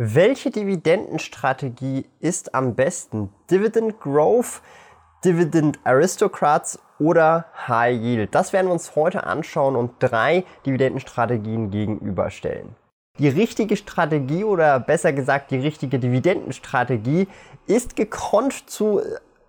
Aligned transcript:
Welche 0.00 0.52
Dividendenstrategie 0.52 2.06
ist 2.20 2.54
am 2.54 2.76
besten? 2.76 3.30
Dividend 3.50 3.98
Growth, 3.98 4.62
Dividend 5.24 5.80
Aristocrats 5.82 6.78
oder 7.00 7.46
High 7.66 8.00
Yield? 8.00 8.32
Das 8.32 8.52
werden 8.52 8.68
wir 8.68 8.74
uns 8.74 8.94
heute 8.94 9.24
anschauen 9.24 9.74
und 9.74 9.94
drei 9.98 10.44
Dividendenstrategien 10.64 11.72
gegenüberstellen. 11.72 12.76
Die 13.18 13.26
richtige 13.26 13.76
Strategie 13.76 14.44
oder 14.44 14.78
besser 14.78 15.12
gesagt 15.12 15.50
die 15.50 15.58
richtige 15.58 15.98
Dividendenstrategie 15.98 17.26
ist 17.66 17.96
gekonnt 17.96 18.70
zu 18.70 19.00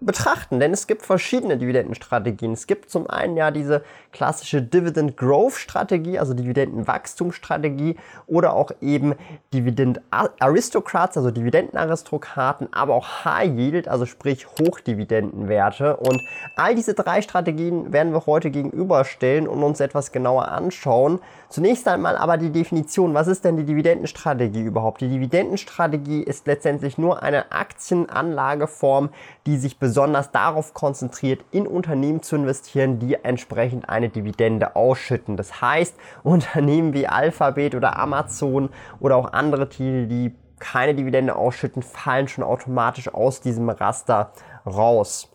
betrachten, 0.02 0.60
denn 0.60 0.72
es 0.72 0.88
gibt 0.88 1.06
verschiedene 1.06 1.58
Dividendenstrategien. 1.58 2.54
Es 2.54 2.68
gibt 2.68 2.90
zum 2.90 3.10
einen 3.10 3.36
ja 3.36 3.52
diese 3.52 3.84
klassische 4.14 4.62
Dividend 4.62 5.18
Growth 5.18 5.56
Strategie, 5.56 6.18
also 6.18 6.34
Dividendenwachstumsstrategie 6.34 7.98
oder 8.26 8.54
auch 8.54 8.72
eben 8.82 9.16
Dividend 9.54 10.00
Aristocrats, 10.10 11.18
also 11.18 11.32
Dividendenaristokraten, 11.32 12.72
aber 12.72 12.96
auch 12.96 13.26
High 13.26 13.52
Yield, 13.58 13.88
also 13.90 14.06
sprich 14.06 14.48
Hochdividendenwerte. 14.48 15.98
Und 15.98 16.22
all 16.56 16.76
diese 16.76 16.94
drei 16.94 17.22
Strategien 17.22 17.92
werden 17.92 18.14
wir 18.14 18.26
heute 18.26 18.52
gegenüberstellen 18.52 19.48
und 19.48 19.64
uns 19.64 19.82
etwas 19.82 20.14
genauer 20.14 20.48
anschauen. 20.48 21.20
Zunächst 21.50 21.88
einmal 21.88 22.16
aber 22.16 22.38
die 22.38 22.52
Definition. 22.52 23.14
Was 23.14 23.28
ist 23.28 23.44
denn 23.44 23.58
die 23.58 23.66
Dividendenstrategie 23.66 24.62
überhaupt? 24.62 25.02
Die 25.02 25.10
Dividendenstrategie 25.10 26.22
ist 26.22 26.48
letztendlich 26.48 26.98
nur 26.98 27.22
eine 27.22 27.52
Aktienanlageform, 27.52 29.10
die 29.46 29.58
sich 29.58 29.78
besonders 29.78 29.89
darauf 30.32 30.74
konzentriert, 30.74 31.44
in 31.52 31.68
Unternehmen 31.68 32.22
zu 32.22 32.36
investieren, 32.36 33.00
die 33.00 33.16
entsprechend 33.16 33.90
eine 33.90 34.10
Dividende 34.10 34.76
ausschütten. 34.76 35.38
Das 35.38 35.62
heißt, 35.62 35.96
Unternehmen 36.24 36.94
wie 36.94 37.08
Alphabet 37.08 37.76
oder 37.76 37.98
Amazon 37.98 38.70
oder 39.00 39.16
auch 39.16 39.34
andere 39.34 39.70
Titel, 39.70 40.08
die 40.08 40.36
keine 40.60 40.94
Dividende 40.94 41.36
ausschütten, 41.36 41.82
fallen 41.82 42.28
schon 42.28 42.44
automatisch 42.44 43.14
aus 43.14 43.42
diesem 43.42 43.70
Raster 43.70 44.34
raus. 44.66 45.30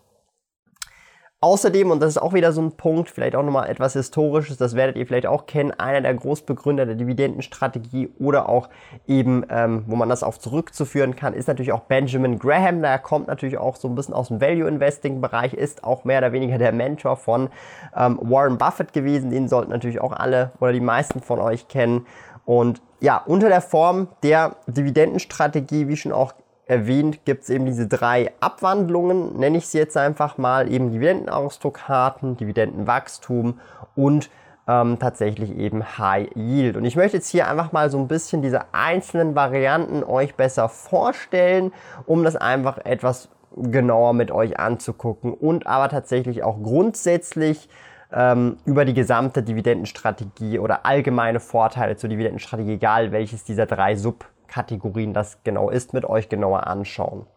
Außerdem, 1.45 1.91
und 1.91 2.01
das 2.01 2.09
ist 2.09 2.17
auch 2.17 2.33
wieder 2.33 2.51
so 2.53 2.61
ein 2.63 2.71
Punkt, 2.71 3.07
vielleicht 3.07 3.35
auch 3.35 3.43
nochmal 3.43 3.69
etwas 3.69 3.93
Historisches, 3.93 4.57
das 4.57 4.75
werdet 4.75 4.95
ihr 4.95 5.05
vielleicht 5.05 5.27
auch 5.27 5.45
kennen, 5.45 5.69
einer 5.69 6.01
der 6.01 6.15
Großbegründer 6.15 6.87
der 6.87 6.95
Dividendenstrategie 6.95 8.09
oder 8.17 8.49
auch 8.49 8.67
eben, 9.05 9.45
ähm, 9.51 9.83
wo 9.85 9.95
man 9.95 10.09
das 10.09 10.23
auf 10.23 10.39
zurückzuführen 10.39 11.15
kann, 11.15 11.35
ist 11.35 11.47
natürlich 11.47 11.71
auch 11.71 11.81
Benjamin 11.81 12.39
Graham. 12.39 12.81
Der 12.81 12.97
kommt 12.97 13.27
natürlich 13.27 13.59
auch 13.59 13.75
so 13.75 13.87
ein 13.87 13.93
bisschen 13.93 14.15
aus 14.15 14.29
dem 14.29 14.41
Value 14.41 14.67
Investing 14.67 15.21
Bereich, 15.21 15.53
ist 15.53 15.83
auch 15.83 16.03
mehr 16.03 16.17
oder 16.17 16.31
weniger 16.31 16.57
der 16.57 16.71
Mentor 16.71 17.15
von 17.15 17.49
ähm, 17.95 18.17
Warren 18.23 18.57
Buffett 18.57 18.91
gewesen. 18.91 19.29
Den 19.29 19.47
sollten 19.47 19.69
natürlich 19.69 20.01
auch 20.01 20.13
alle 20.13 20.51
oder 20.59 20.73
die 20.73 20.79
meisten 20.79 21.21
von 21.21 21.37
euch 21.37 21.67
kennen. 21.67 22.07
Und 22.45 22.81
ja, 23.01 23.21
unter 23.23 23.49
der 23.49 23.61
Form 23.61 24.07
der 24.23 24.55
Dividendenstrategie, 24.65 25.87
wie 25.89 25.95
schon 25.95 26.11
auch 26.11 26.33
erwähnt, 26.67 27.25
gibt 27.25 27.43
es 27.43 27.49
eben 27.49 27.65
diese 27.65 27.87
drei 27.87 28.31
Abwandlungen, 28.39 29.37
nenne 29.37 29.57
ich 29.57 29.67
sie 29.67 29.77
jetzt 29.77 29.97
einfach 29.97 30.37
mal, 30.37 30.71
eben 30.71 30.91
Dividendenaristokraten, 30.91 32.37
Dividendenwachstum 32.37 33.59
und 33.95 34.29
ähm, 34.67 34.97
tatsächlich 34.99 35.55
eben 35.57 35.97
High 35.97 36.35
Yield. 36.35 36.75
Und 36.75 36.85
ich 36.85 36.95
möchte 36.95 37.17
jetzt 37.17 37.29
hier 37.29 37.47
einfach 37.47 37.71
mal 37.71 37.89
so 37.89 37.99
ein 37.99 38.07
bisschen 38.07 38.41
diese 38.41 38.73
einzelnen 38.73 39.35
Varianten 39.35 40.03
euch 40.03 40.35
besser 40.35 40.69
vorstellen, 40.69 41.71
um 42.05 42.23
das 42.23 42.35
einfach 42.35 42.79
etwas 42.79 43.29
genauer 43.55 44.13
mit 44.13 44.31
euch 44.31 44.59
anzugucken 44.59 45.33
und 45.33 45.67
aber 45.67 45.89
tatsächlich 45.89 46.43
auch 46.43 46.61
grundsätzlich 46.61 47.69
ähm, 48.11 48.57
über 48.65 48.85
die 48.85 48.93
gesamte 48.93 49.43
Dividendenstrategie 49.43 50.59
oder 50.59 50.85
allgemeine 50.85 51.39
Vorteile 51.39 51.95
zur 51.95 52.09
Dividendenstrategie, 52.09 52.73
egal 52.73 53.11
welches 53.11 53.43
dieser 53.43 53.65
drei 53.65 53.95
Sub 53.95 54.25
Kategorien 54.47 55.13
das 55.13 55.39
genau 55.43 55.69
ist, 55.69 55.93
mit 55.93 56.05
euch 56.05 56.29
genauer 56.29 56.67
anschauen. 56.67 57.27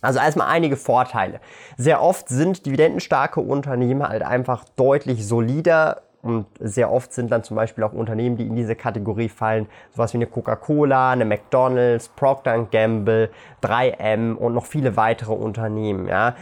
Also 0.00 0.18
erstmal 0.18 0.48
einige 0.48 0.76
Vorteile. 0.76 1.40
Sehr 1.76 2.02
oft 2.02 2.28
sind 2.28 2.66
dividendenstarke 2.66 3.40
Unternehmen 3.40 4.06
halt 4.06 4.22
einfach 4.22 4.64
deutlich 4.76 5.26
solider 5.26 6.02
und 6.22 6.46
sehr 6.60 6.90
oft 6.90 7.12
sind 7.12 7.30
dann 7.32 7.42
zum 7.42 7.56
Beispiel 7.56 7.82
auch 7.82 7.92
Unternehmen, 7.92 8.36
die 8.36 8.46
in 8.46 8.54
diese 8.54 8.76
Kategorie 8.76 9.28
fallen, 9.28 9.66
sowas 9.90 10.12
wie 10.12 10.18
eine 10.18 10.26
Coca-Cola, 10.26 11.10
eine 11.10 11.24
McDonald's, 11.24 12.08
Procter 12.08 12.64
Gamble, 12.70 13.30
3M 13.62 14.34
und 14.34 14.54
noch 14.54 14.66
viele 14.66 14.96
weitere 14.96 15.32
Unternehmen. 15.32 16.06
Ja. 16.06 16.36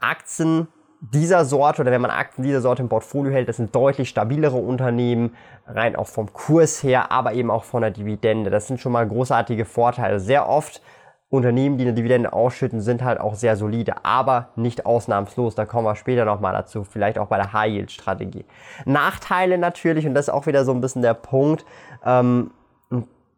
Aktien 0.00 0.68
dieser 1.00 1.44
Sorte 1.44 1.82
oder 1.82 1.90
wenn 1.90 2.00
man 2.00 2.10
Aktien 2.10 2.44
dieser 2.44 2.60
Sorte 2.60 2.82
im 2.82 2.88
Portfolio 2.88 3.32
hält, 3.32 3.48
das 3.48 3.56
sind 3.56 3.74
deutlich 3.74 4.08
stabilere 4.08 4.56
Unternehmen, 4.56 5.34
rein 5.66 5.96
auch 5.96 6.08
vom 6.08 6.32
Kurs 6.32 6.82
her, 6.82 7.12
aber 7.12 7.34
eben 7.34 7.50
auch 7.50 7.64
von 7.64 7.82
der 7.82 7.90
Dividende. 7.90 8.50
Das 8.50 8.66
sind 8.66 8.80
schon 8.80 8.92
mal 8.92 9.06
großartige 9.06 9.64
Vorteile. 9.64 10.20
Sehr 10.20 10.48
oft 10.48 10.80
Unternehmen, 11.28 11.76
die 11.76 11.84
eine 11.84 11.92
Dividende 11.92 12.32
ausschütten, 12.32 12.80
sind 12.80 13.02
halt 13.02 13.20
auch 13.20 13.34
sehr 13.34 13.56
solide, 13.56 14.04
aber 14.04 14.50
nicht 14.56 14.86
ausnahmslos. 14.86 15.54
Da 15.54 15.66
kommen 15.66 15.84
wir 15.84 15.96
später 15.96 16.24
nochmal 16.24 16.52
dazu, 16.52 16.84
vielleicht 16.84 17.18
auch 17.18 17.26
bei 17.26 17.36
der 17.36 17.52
High-Yield-Strategie. 17.52 18.44
Nachteile 18.84 19.58
natürlich, 19.58 20.06
und 20.06 20.14
das 20.14 20.28
ist 20.28 20.34
auch 20.34 20.46
wieder 20.46 20.64
so 20.64 20.72
ein 20.72 20.80
bisschen 20.80 21.02
der 21.02 21.14
Punkt, 21.14 21.66
ähm, 22.04 22.52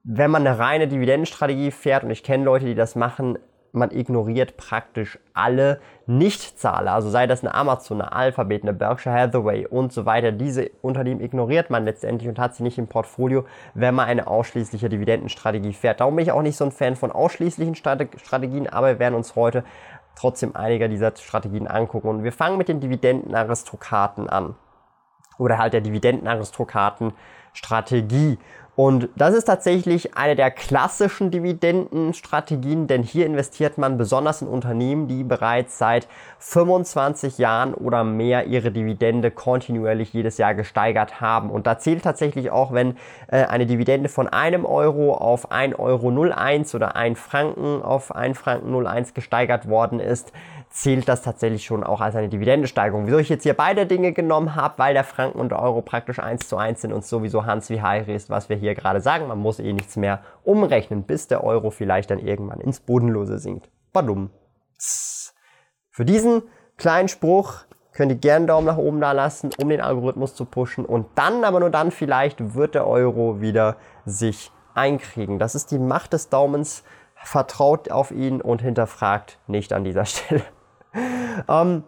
wenn 0.04 0.30
man 0.30 0.46
eine 0.46 0.58
reine 0.58 0.86
Dividendenstrategie 0.88 1.70
fährt, 1.70 2.04
und 2.04 2.10
ich 2.10 2.22
kenne 2.22 2.44
Leute, 2.44 2.66
die 2.66 2.74
das 2.74 2.94
machen, 2.94 3.38
man 3.72 3.90
ignoriert 3.90 4.56
praktisch 4.56 5.18
alle 5.34 5.80
Nichtzahler, 6.06 6.92
also 6.92 7.10
sei 7.10 7.26
das 7.26 7.42
eine 7.42 7.54
Amazon, 7.54 8.00
eine 8.00 8.12
Alphabet, 8.12 8.62
eine 8.62 8.72
Berkshire 8.72 9.14
Hathaway 9.14 9.66
und 9.66 9.92
so 9.92 10.06
weiter. 10.06 10.32
Diese 10.32 10.70
Unternehmen 10.80 11.20
ignoriert 11.20 11.68
man 11.70 11.84
letztendlich 11.84 12.28
und 12.28 12.38
hat 12.38 12.54
sie 12.54 12.62
nicht 12.62 12.78
im 12.78 12.86
Portfolio, 12.88 13.44
wenn 13.74 13.94
man 13.94 14.06
eine 14.06 14.26
ausschließliche 14.26 14.88
Dividendenstrategie 14.88 15.74
fährt. 15.74 16.00
Darum 16.00 16.16
bin 16.16 16.24
ich 16.24 16.32
auch 16.32 16.40
nicht 16.42 16.56
so 16.56 16.64
ein 16.64 16.72
Fan 16.72 16.96
von 16.96 17.12
ausschließlichen 17.12 17.74
Strategien, 17.74 18.68
aber 18.68 18.88
wir 18.88 18.98
werden 18.98 19.14
uns 19.14 19.36
heute 19.36 19.64
trotzdem 20.16 20.56
einiger 20.56 20.88
dieser 20.88 21.14
Strategien 21.16 21.68
angucken. 21.68 22.08
Und 22.08 22.24
wir 22.24 22.32
fangen 22.32 22.58
mit 22.58 22.68
den 22.68 22.80
Dividendenaristokraten 22.80 24.28
an. 24.28 24.56
Oder 25.38 25.58
halt 25.58 25.74
der 25.74 25.82
Dividendenaristokraten-Strategie. 25.82 28.38
Und 28.78 29.08
das 29.16 29.34
ist 29.34 29.46
tatsächlich 29.46 30.16
eine 30.16 30.36
der 30.36 30.52
klassischen 30.52 31.32
Dividendenstrategien, 31.32 32.86
denn 32.86 33.02
hier 33.02 33.26
investiert 33.26 33.76
man 33.76 33.98
besonders 33.98 34.40
in 34.40 34.46
Unternehmen, 34.46 35.08
die 35.08 35.24
bereits 35.24 35.78
seit 35.78 36.06
25 36.38 37.38
Jahren 37.38 37.74
oder 37.74 38.04
mehr 38.04 38.46
ihre 38.46 38.70
Dividende 38.70 39.32
kontinuierlich 39.32 40.12
jedes 40.12 40.38
Jahr 40.38 40.54
gesteigert 40.54 41.20
haben. 41.20 41.50
Und 41.50 41.66
da 41.66 41.80
zählt 41.80 42.04
tatsächlich 42.04 42.52
auch, 42.52 42.72
wenn 42.72 42.96
äh, 43.26 43.46
eine 43.46 43.66
Dividende 43.66 44.08
von 44.08 44.28
einem 44.28 44.64
Euro 44.64 45.12
auf 45.12 45.50
1,01 45.50 45.76
Euro 45.80 46.76
oder 46.76 46.94
1 46.94 47.20
Franken 47.20 47.82
auf 47.82 48.14
1 48.14 48.38
Franken 48.38 48.86
01 48.86 49.12
gesteigert 49.12 49.68
worden 49.68 49.98
ist, 49.98 50.32
zählt 50.70 51.08
das 51.08 51.22
tatsächlich 51.22 51.64
schon 51.64 51.82
auch 51.84 52.00
als 52.00 52.14
eine 52.14 52.28
Dividendensteigerung. 52.28 53.06
Wieso 53.06 53.18
ich 53.18 53.28
jetzt 53.28 53.42
hier 53.42 53.54
beide 53.54 53.86
Dinge 53.86 54.12
genommen 54.12 54.54
habe, 54.54 54.74
weil 54.78 54.94
der 54.94 55.04
Franken 55.04 55.38
und 55.38 55.50
der 55.50 55.60
Euro 55.60 55.82
praktisch 55.82 56.18
eins 56.18 56.48
zu 56.48 56.56
eins 56.56 56.82
sind 56.82 56.92
und 56.92 57.04
sowieso 57.04 57.46
Hans 57.46 57.70
wie 57.70 57.82
Heiri 57.82 58.14
ist, 58.14 58.30
was 58.30 58.48
wir 58.48 58.56
hier 58.56 58.74
gerade 58.74 59.00
sagen. 59.00 59.26
Man 59.26 59.38
muss 59.38 59.58
eh 59.58 59.72
nichts 59.72 59.96
mehr 59.96 60.22
umrechnen, 60.44 61.04
bis 61.04 61.26
der 61.26 61.42
Euro 61.44 61.70
vielleicht 61.70 62.10
dann 62.10 62.18
irgendwann 62.18 62.60
ins 62.60 62.80
Bodenlose 62.80 63.38
sinkt. 63.38 63.70
Badum. 63.92 64.30
Für 65.90 66.04
diesen 66.04 66.42
kleinen 66.76 67.08
Spruch 67.08 67.64
könnt 67.92 68.12
ihr 68.12 68.18
gerne 68.18 68.36
einen 68.36 68.46
Daumen 68.46 68.66
nach 68.66 68.76
oben 68.76 69.00
da 69.00 69.12
lassen, 69.12 69.50
um 69.60 69.68
den 69.68 69.80
Algorithmus 69.80 70.34
zu 70.34 70.44
pushen 70.44 70.84
und 70.84 71.06
dann, 71.16 71.42
aber 71.44 71.58
nur 71.58 71.70
dann 71.70 71.90
vielleicht, 71.90 72.54
wird 72.54 72.76
der 72.76 72.86
Euro 72.86 73.40
wieder 73.40 73.76
sich 74.04 74.52
einkriegen. 74.74 75.40
Das 75.40 75.56
ist 75.56 75.72
die 75.72 75.78
Macht 75.78 76.12
des 76.12 76.28
Daumens. 76.28 76.84
Vertraut 77.24 77.90
auf 77.90 78.12
ihn 78.12 78.40
und 78.40 78.62
hinterfragt 78.62 79.40
nicht 79.48 79.72
an 79.72 79.82
dieser 79.82 80.04
Stelle. 80.06 80.44
Ähm, 81.48 81.84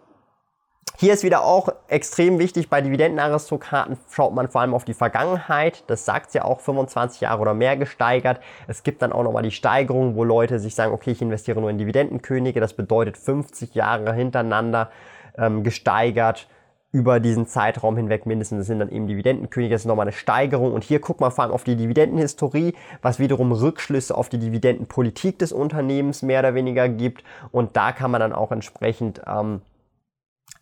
hier 0.97 1.13
ist 1.13 1.23
wieder 1.23 1.43
auch 1.43 1.69
extrem 1.87 2.37
wichtig, 2.37 2.69
bei 2.69 2.79
Dividendenaristokraten 2.79 3.97
schaut 4.09 4.33
man 4.33 4.49
vor 4.49 4.61
allem 4.61 4.73
auf 4.73 4.85
die 4.85 4.93
Vergangenheit. 4.93 5.83
Das 5.87 6.05
sagt 6.05 6.33
ja 6.33 6.45
auch 6.45 6.59
25 6.59 7.21
Jahre 7.21 7.41
oder 7.41 7.53
mehr 7.53 7.75
gesteigert. 7.75 8.39
Es 8.67 8.83
gibt 8.83 9.01
dann 9.01 9.11
auch 9.11 9.23
nochmal 9.23 9.43
die 9.43 9.51
Steigerung, 9.51 10.15
wo 10.15 10.23
Leute 10.23 10.59
sich 10.59 10.75
sagen, 10.75 10.93
okay, 10.93 11.11
ich 11.11 11.21
investiere 11.21 11.59
nur 11.59 11.69
in 11.69 11.79
Dividendenkönige. 11.79 12.59
Das 12.59 12.73
bedeutet 12.73 13.17
50 13.17 13.73
Jahre 13.73 14.13
hintereinander 14.13 14.91
ähm, 15.37 15.63
gesteigert 15.63 16.47
über 16.91 17.19
diesen 17.19 17.47
Zeitraum 17.47 17.95
hinweg 17.95 18.25
mindestens. 18.25 18.59
Das 18.59 18.67
sind 18.67 18.79
dann 18.79 18.89
eben 18.89 19.07
Dividendenkönige, 19.07 19.73
das 19.73 19.83
ist 19.83 19.87
nochmal 19.87 20.05
eine 20.05 20.11
Steigerung. 20.11 20.73
Und 20.73 20.83
hier 20.83 20.99
guckt 20.99 21.21
man 21.21 21.31
vor 21.31 21.43
allem 21.43 21.53
auf 21.53 21.63
die 21.63 21.75
Dividendenhistorie, 21.75 22.73
was 23.01 23.19
wiederum 23.19 23.51
Rückschlüsse 23.51 24.15
auf 24.15 24.29
die 24.29 24.39
Dividendenpolitik 24.39 25.39
des 25.39 25.51
Unternehmens 25.53 26.21
mehr 26.21 26.39
oder 26.39 26.53
weniger 26.53 26.89
gibt. 26.89 27.23
Und 27.51 27.77
da 27.77 27.91
kann 27.91 28.11
man 28.11 28.19
dann 28.19 28.33
auch 28.33 28.51
entsprechend 28.51 29.21
ähm, 29.25 29.61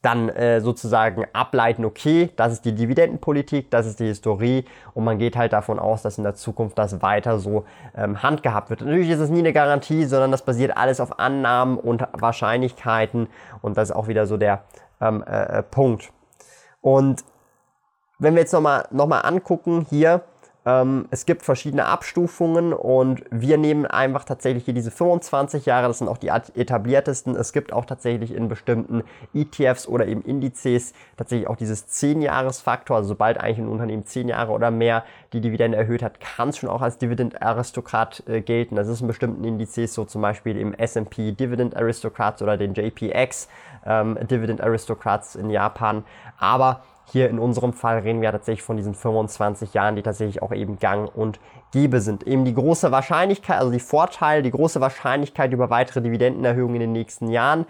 dann 0.02 0.30
äh, 0.30 0.62
sozusagen 0.62 1.26
ableiten, 1.34 1.84
okay, 1.84 2.30
das 2.36 2.54
ist 2.54 2.66
die 2.66 2.74
Dividendenpolitik, 2.74 3.70
das 3.70 3.86
ist 3.86 4.00
die 4.00 4.06
Historie 4.06 4.64
und 4.94 5.04
man 5.04 5.18
geht 5.18 5.36
halt 5.36 5.52
davon 5.52 5.78
aus, 5.78 6.04
dass 6.04 6.18
in 6.18 6.24
der 6.24 6.36
Zukunft 6.36 6.78
das 6.78 7.02
weiter 7.02 7.40
so 7.40 7.66
ähm, 7.98 8.24
handgehabt 8.24 8.70
wird. 8.70 8.82
Natürlich 8.82 9.10
ist 9.10 9.20
es 9.20 9.30
nie 9.30 9.40
eine 9.40 9.52
Garantie, 9.52 10.06
sondern 10.06 10.32
das 10.32 10.46
basiert 10.46 10.78
alles 10.78 11.02
auf 11.02 11.20
Annahmen 11.20 11.78
und 11.78 12.08
Wahrscheinlichkeiten 12.14 13.28
und 13.62 13.78
das 13.78 13.90
ist 13.90 13.96
auch 13.96 14.08
wieder 14.08 14.26
so 14.26 14.38
der 14.38 14.64
ähm, 15.02 15.24
äh, 15.28 15.60
äh 15.60 15.64
Punkt. 15.64 16.14
Und 16.82 17.24
wenn 18.20 18.36
wir 18.36 18.42
jetzt 18.42 18.54
nochmal 18.54 18.88
noch 18.92 19.08
mal 19.08 19.22
angucken 19.22 19.86
hier, 19.90 20.24
ähm, 20.66 21.08
es 21.10 21.26
gibt 21.26 21.44
verschiedene 21.44 21.86
Abstufungen 21.86 22.74
und 22.74 23.24
wir 23.32 23.58
nehmen 23.58 23.86
einfach 23.86 24.26
tatsächlich 24.26 24.66
hier 24.66 24.74
diese 24.74 24.92
25 24.92 25.66
Jahre, 25.66 25.88
das 25.88 26.00
sind 26.00 26.10
auch 26.10 26.18
die 26.18 26.28
etabliertesten. 26.28 27.36
Es 27.36 27.54
gibt 27.54 27.72
auch 27.72 27.86
tatsächlich 27.86 28.36
in 28.36 28.50
bestimmten 28.50 29.04
ETFs 29.34 29.88
oder 29.88 30.06
eben 30.06 30.22
Indizes 30.22 30.94
tatsächlich 31.16 31.48
auch 31.48 31.56
dieses 31.56 31.88
10-Jahres-Faktor. 31.88 32.98
Also 32.98 33.10
sobald 33.10 33.40
eigentlich 33.40 33.60
ein 33.60 33.70
Unternehmen 33.70 34.06
10 34.06 34.28
Jahre 34.28 34.52
oder 34.52 34.70
mehr 34.70 35.06
die 35.32 35.40
Dividende 35.40 35.78
erhöht 35.78 36.04
hat, 36.04 36.20
kann 36.20 36.50
es 36.50 36.58
schon 36.58 36.70
auch 36.70 36.82
als 36.82 36.98
Dividend-Aristokrat 36.98 38.24
äh, 38.28 38.42
gelten. 38.42 38.76
Das 38.76 38.90
ist 38.90 39.00
in 39.02 39.08
bestimmten 39.08 39.46
Indizes 39.46 39.94
so 39.94 40.04
zum 40.04 40.22
Beispiel 40.22 40.58
im 40.58 40.74
S&P 40.74 41.32
Dividend 41.32 41.76
Aristocrats 41.76 42.42
oder 42.42 42.58
den 42.58 42.74
JPX 42.74 43.48
ähm, 43.86 44.18
Dividend 44.30 44.62
Aristocrats 44.62 45.36
in 45.36 45.50
Japan. 45.50 46.04
Aber 46.38 46.82
hier 47.12 47.30
in 47.30 47.40
unserem 47.40 47.74
Fall 47.74 48.00
reden 48.00 48.22
wir 48.22 48.32
tatsächlich 48.32 48.62
von 48.62 48.78
diesen 48.78 48.94
25 48.94 49.74
Jahren, 49.74 49.96
die 49.96 50.04
tatsächlich 50.04 50.42
auch 50.42 50.52
eben 50.52 50.78
gang 50.80 51.10
und 51.14 51.40
gäbe 51.72 52.02
sind. 52.02 52.24
Eben 52.24 52.46
die 52.46 52.54
große 52.54 52.92
Wahrscheinlichkeit, 52.92 53.60
also 53.60 53.72
die 53.72 53.80
Vorteile, 53.80 54.44
die 54.44 54.52
große 54.52 54.80
Wahrscheinlichkeit 54.80 55.52
über 55.52 55.70
weitere 55.70 56.02
Dividendenerhöhungen 56.02 56.76
in 56.76 56.82
den 56.82 56.92
nächsten 56.92 57.30
Jahren 57.30 57.66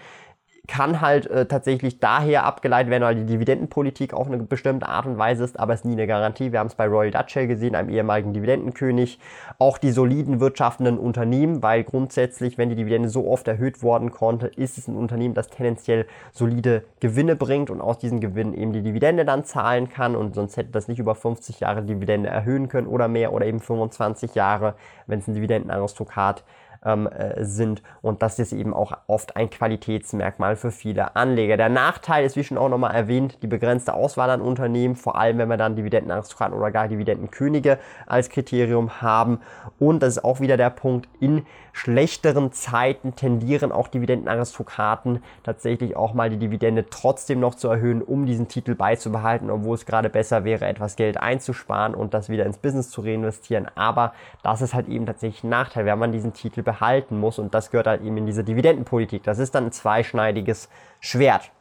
kann 0.69 1.01
halt 1.01 1.25
äh, 1.27 1.48
tatsächlich 1.48 2.00
daher 2.00 2.45
abgeleitet 2.45 2.92
werden, 2.92 3.04
weil 3.04 3.16
die 3.16 3.25
Dividendenpolitik 3.25 4.13
auch 4.13 4.27
eine 4.27 4.38
bestimmte 4.38 4.88
Art 4.88 5.07
und 5.07 5.18
Weise 5.18 5.44
ist, 5.44 5.60
aber 5.60 5.74
es 5.74 5.81
ist 5.81 5.86
nie 5.86 5.94
eine 5.94 6.06
Garantie. 6.06 6.51
Wir 6.51 6.60
haben 6.60 6.68
es 6.68 6.75
bei 6.75 6.88
Royal 6.88 7.12
Dutch 7.12 7.33
Shell 7.33 7.48
gesehen, 7.48 7.75
einem 7.75 7.89
ehemaligen 7.89 8.33
Dividendenkönig. 8.33 9.19
Auch 9.57 9.80
die 9.80 9.92
soliden 9.92 10.39
wirtschaftenden 10.39 11.00
Unternehmen, 11.00 11.63
weil 11.63 11.83
grundsätzlich, 11.83 12.57
wenn 12.57 12.69
die 12.69 12.75
Dividende 12.75 13.10
so 13.10 13.27
oft 13.27 13.48
erhöht 13.48 13.81
worden 13.81 14.12
konnte, 14.12 14.48
ist 14.48 14.77
es 14.77 14.88
ein 14.88 14.95
Unternehmen, 14.95 15.33
das 15.33 15.48
tendenziell 15.48 16.06
solide 16.31 16.83
Gewinne 17.00 17.36
bringt 17.36 17.71
und 17.71 17.81
aus 17.81 17.98
diesen 17.98 18.19
Gewinnen 18.19 18.54
eben 18.54 18.71
die 18.71 18.83
Dividende 18.83 19.25
dann 19.25 19.45
zahlen 19.45 19.89
kann 19.89 20.16
und 20.16 20.36
sonst 20.36 20.56
hätte 20.56 20.69
das 20.69 20.88
nicht 20.88 21.00
über 21.00 21.16
50 21.16 21.62
Jahre 21.62 21.81
Dividende 21.81 22.30
erhöhen 22.30 22.69
können 22.69 22.88
oder 22.88 23.07
mehr 23.07 23.33
oder 23.33 23.48
eben 23.48 23.60
25 23.60 24.36
Jahre, 24.36 24.75
wenn 25.07 25.19
es 25.19 25.27
ein 25.27 25.33
Dividendenaristokrat 25.33 26.44
ähm, 26.83 27.07
äh, 27.07 27.43
sind. 27.43 27.81
Und 28.01 28.21
das 28.21 28.39
ist 28.39 28.53
eben 28.53 28.73
auch 28.73 28.93
oft 29.07 29.35
ein 29.35 29.49
Qualitätsmerkmal 29.49 30.55
für 30.55 30.71
viele 30.71 31.15
Anleger. 31.15 31.57
Der 31.57 31.69
Nachteil 31.69 32.25
ist, 32.25 32.35
wie 32.35 32.43
schon 32.43 32.57
auch 32.57 32.69
nochmal 32.69 32.95
erwähnt, 32.95 33.39
die 33.41 33.47
begrenzte 33.47 33.93
Auswahl 33.93 34.29
an 34.29 34.41
Unternehmen, 34.41 34.95
vor 34.95 35.17
allem 35.17 35.37
wenn 35.37 35.49
wir 35.49 35.57
dann 35.57 35.75
Dividendenaristokraten 35.75 36.57
oder 36.57 36.71
gar 36.71 36.87
Dividendenkönige 36.87 37.79
als 38.05 38.29
Kriterium 38.29 39.01
haben. 39.01 39.39
Und 39.77 40.01
das 40.01 40.17
ist 40.17 40.23
auch 40.23 40.39
wieder 40.39 40.57
der 40.57 40.69
Punkt, 40.69 41.07
in 41.19 41.45
schlechteren 41.71 42.51
Zeiten 42.51 43.15
tendieren 43.15 43.71
auch 43.71 43.87
Dividendenaristokraten 43.87 45.23
tatsächlich 45.43 45.95
auch 45.95 46.13
mal 46.13 46.29
die 46.29 46.37
Dividende 46.37 46.89
trotzdem 46.89 47.39
noch 47.39 47.55
zu 47.55 47.69
erhöhen, 47.69 48.01
um 48.01 48.25
diesen 48.25 48.47
Titel 48.47 48.75
beizubehalten, 48.75 49.49
obwohl 49.49 49.75
es 49.75 49.85
gerade 49.85 50.09
besser 50.09 50.43
wäre, 50.43 50.65
etwas 50.65 50.95
Geld 50.95 51.17
einzusparen 51.17 51.95
und 51.95 52.13
das 52.13 52.29
wieder 52.29 52.45
ins 52.45 52.57
Business 52.57 52.89
zu 52.89 53.01
reinvestieren. 53.01 53.67
Aber 53.75 54.13
das 54.43 54.61
ist 54.61 54.73
halt 54.73 54.87
eben 54.89 55.05
tatsächlich 55.05 55.43
ein 55.43 55.49
Nachteil, 55.49 55.85
wenn 55.85 55.99
man 55.99 56.11
diesen 56.11 56.33
Titel 56.33 56.63
behalten 56.69 57.19
muss 57.19 57.39
und 57.39 57.56
das 57.56 57.71
gehört 57.71 57.88
halt 57.88 58.04
eben 58.04 58.16
in 58.18 58.27
diese 58.27 58.44
Dividendenpolitik. 58.44 59.24
Das 59.24 59.39
ist 59.39 59.56
dann 59.56 59.66
ein 59.66 59.71
zweischneidiges 59.71 60.69
Schwert. 61.00 61.51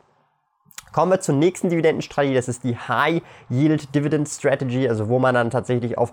Kommen 0.93 1.13
wir 1.13 1.21
zur 1.21 1.35
nächsten 1.35 1.71
Dividendenstrategie, 1.71 2.35
das 2.35 2.49
ist 2.49 2.63
die 2.65 2.77
High 2.77 3.23
Yield 3.49 3.95
Dividend 3.95 4.29
Strategy, 4.29 4.87
also 4.87 5.09
wo 5.09 5.19
man 5.19 5.35
dann 5.35 5.51
tatsächlich 5.51 5.97
auf 5.97 6.13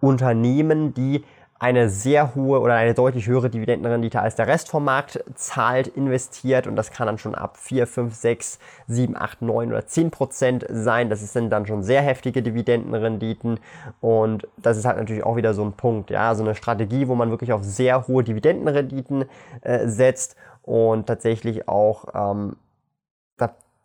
Unternehmen, 0.00 0.92
die 0.92 1.24
eine 1.58 1.88
sehr 1.88 2.34
hohe 2.34 2.60
oder 2.60 2.74
eine 2.74 2.92
deutlich 2.92 3.26
höhere 3.26 3.48
Dividendenrendite 3.48 4.20
als 4.20 4.34
der 4.34 4.46
Rest 4.46 4.68
vom 4.68 4.84
Markt 4.84 5.24
zahlt, 5.34 5.88
investiert. 5.88 6.66
Und 6.66 6.76
das 6.76 6.90
kann 6.90 7.06
dann 7.06 7.18
schon 7.18 7.34
ab 7.34 7.56
4, 7.56 7.86
5, 7.86 8.14
6, 8.14 8.58
7, 8.88 9.16
8, 9.16 9.42
9 9.42 9.68
oder 9.70 9.86
10 9.86 10.10
Prozent 10.10 10.66
sein. 10.68 11.08
Das 11.08 11.32
sind 11.32 11.50
dann 11.50 11.66
schon 11.66 11.82
sehr 11.82 12.02
heftige 12.02 12.42
Dividendenrenditen. 12.42 13.58
Und 14.00 14.46
das 14.58 14.76
ist 14.76 14.84
halt 14.84 14.98
natürlich 14.98 15.24
auch 15.24 15.36
wieder 15.36 15.54
so 15.54 15.64
ein 15.64 15.72
Punkt, 15.72 16.10
ja, 16.10 16.34
so 16.34 16.44
eine 16.44 16.54
Strategie, 16.54 17.08
wo 17.08 17.14
man 17.14 17.30
wirklich 17.30 17.52
auf 17.52 17.64
sehr 17.64 18.06
hohe 18.06 18.22
Dividendenrenditen 18.22 19.24
äh, 19.62 19.88
setzt 19.88 20.36
und 20.62 21.06
tatsächlich 21.06 21.68
auch 21.68 22.04
ähm, 22.14 22.56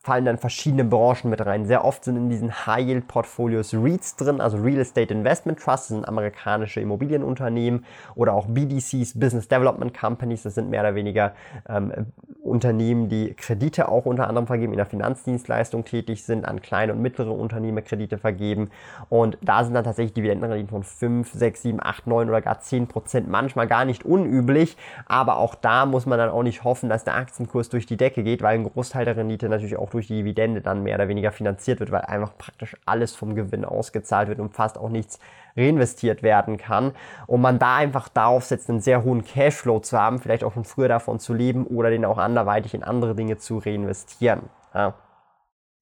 fallen 0.04 0.26
dann 0.26 0.40
verschiedene 0.40 0.84
Branchen 0.84 1.30
mit 1.30 1.46
rein. 1.46 1.66
Sehr 1.66 1.86
oft 1.86 2.04
sind 2.04 2.16
in 2.16 2.30
diesen 2.30 2.66
High-Yield-Portfolios 2.66 3.76
REITs 3.76 4.16
drin, 4.16 4.42
also 4.42 4.58
Real 4.58 4.80
Estate 4.80 5.14
Investment 5.14 5.60
Trusts, 5.60 5.90
sind 5.90 6.08
amerikanische 6.08 6.82
Immobilienunternehmen 6.82 7.86
oder 8.16 8.34
auch 8.34 8.48
BDCs, 8.48 9.20
Business 9.20 9.48
Development 9.48 9.96
Companies, 9.96 10.42
das 10.42 10.56
sind 10.56 10.72
mehr 10.72 10.82
oder 10.82 10.96
weniger 10.96 11.34
ähm, 11.70 12.08
Unternehmen, 12.44 13.10
die 13.10 13.36
Kredite 13.36 13.90
auch 13.90 14.06
unter 14.06 14.28
anderem 14.28 14.48
vergeben, 14.48 14.74
in 14.74 14.78
der 14.78 14.88
Finanzdienstleistung 14.88 15.86
tätig 15.86 16.24
sind, 16.24 16.46
an 16.46 16.62
kleine 16.62 16.94
und 16.94 17.02
mittlere 17.02 17.32
Unternehmen 17.32 17.84
Kredite 17.84 18.18
vergeben. 18.18 18.72
Und 19.10 19.38
da 19.42 19.64
sind 19.64 19.76
dann 19.76 19.84
tatsächlich 19.84 20.14
Dividendenrenditen 20.14 20.70
von 20.70 20.84
5, 20.84 21.32
6, 21.32 21.62
7, 21.62 21.80
8, 21.82 22.08
9 22.08 22.30
oder 22.30 22.42
gar 22.42 22.60
10 22.60 22.88
Prozent, 22.88 23.30
manchmal 23.30 23.68
gar 23.68 23.86
nicht 23.86 24.04
unüblich. 24.04 24.76
Aber 25.06 25.38
auch 25.38 25.54
da 25.54 25.86
muss 25.86 26.08
man 26.08 26.18
dann 26.18 26.32
auch 26.32 26.42
nicht 26.42 26.64
hoffen, 26.64 26.90
dass 26.90 27.04
der 27.04 27.16
Aktienkurs 27.16 27.70
durch 27.70 27.86
die 27.86 27.98
Decke 27.98 28.24
geht, 28.24 28.42
weil 28.42 28.56
ein 28.56 28.64
Großteil 28.64 29.06
der 29.06 29.18
Rendite 29.18 29.48
natürlich 29.48 29.78
auch 29.78 29.91
durch 29.94 30.08
die 30.08 30.16
Dividende 30.16 30.62
dann 30.62 30.84
mehr 30.84 30.96
oder 30.96 31.08
weniger 31.08 31.32
finanziert 31.32 31.80
wird, 31.80 31.92
weil 31.92 32.02
einfach 32.02 32.38
praktisch 32.38 32.76
alles 32.86 33.16
vom 33.16 33.36
Gewinn 33.36 33.66
ausgezahlt 33.66 34.28
wird 34.28 34.40
und 34.40 34.54
fast 34.54 34.78
auch 34.78 34.90
nichts 34.90 35.20
reinvestiert 35.56 36.24
werden 36.24 36.58
kann. 36.58 36.94
Und 37.28 37.42
man 37.42 37.60
da 37.60 37.78
einfach 37.78 38.10
darauf 38.10 38.46
setzt, 38.46 38.70
einen 38.70 38.82
sehr 38.82 39.04
hohen 39.04 39.24
Cashflow 39.24 39.80
zu 39.80 39.98
haben, 39.98 40.20
vielleicht 40.20 40.44
auch 40.44 40.54
schon 40.54 40.64
früher 40.64 40.88
davon 40.88 41.20
zu 41.20 41.34
leben 41.34 41.66
oder 41.66 41.90
den 41.90 42.06
auch 42.06 42.18
anderweitig 42.18 42.74
in 42.74 42.84
andere 42.84 43.16
Dinge 43.16 43.38
zu 43.38 43.58
reinvestieren. 43.58 44.44
Ja. 44.74 44.96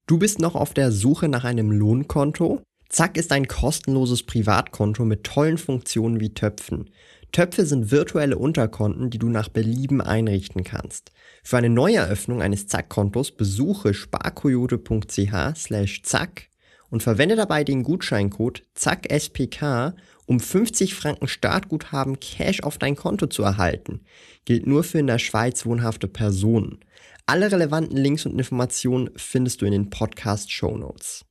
Du 0.07 0.17
bist 0.17 0.39
noch 0.39 0.55
auf 0.55 0.73
der 0.73 0.91
Suche 0.91 1.27
nach 1.27 1.43
einem 1.43 1.71
Lohnkonto? 1.71 2.61
Zack 2.89 3.17
ist 3.17 3.31
ein 3.31 3.47
kostenloses 3.47 4.23
Privatkonto 4.23 5.05
mit 5.05 5.23
tollen 5.23 5.59
Funktionen 5.59 6.19
wie 6.19 6.33
Töpfen. 6.33 6.89
Töpfe 7.31 7.65
sind 7.65 7.91
virtuelle 7.91 8.37
Unterkonten, 8.37 9.09
die 9.09 9.19
du 9.19 9.29
nach 9.29 9.49
Belieben 9.49 10.01
einrichten 10.01 10.63
kannst. 10.63 11.11
Für 11.43 11.57
eine 11.57 11.69
Neueröffnung 11.69 12.41
eines 12.41 12.67
Zack-Kontos 12.67 13.31
besuche 13.31 13.93
sparkoyote.ch 13.93 15.55
slash 15.55 16.01
zack 16.03 16.49
und 16.89 17.03
verwende 17.03 17.35
dabei 17.35 17.63
den 17.63 17.83
Gutscheincode 17.83 18.63
ZACKSPK, 18.73 19.95
um 20.25 20.39
50 20.39 20.95
Franken 20.95 21.27
Startguthaben 21.27 22.19
Cash 22.19 22.61
auf 22.61 22.77
dein 22.77 22.95
Konto 22.95 23.27
zu 23.27 23.43
erhalten. 23.43 24.01
Gilt 24.45 24.67
nur 24.67 24.83
für 24.83 24.99
in 24.99 25.07
der 25.07 25.19
Schweiz 25.19 25.65
wohnhafte 25.65 26.07
Personen. 26.07 26.79
Alle 27.25 27.51
relevanten 27.51 27.97
Links 27.97 28.25
und 28.25 28.33
Informationen 28.33 29.11
findest 29.15 29.61
du 29.61 29.65
in 29.65 29.71
den 29.71 29.89
Podcast 29.91 30.51
Show 30.51 30.75
Notes. 30.77 31.25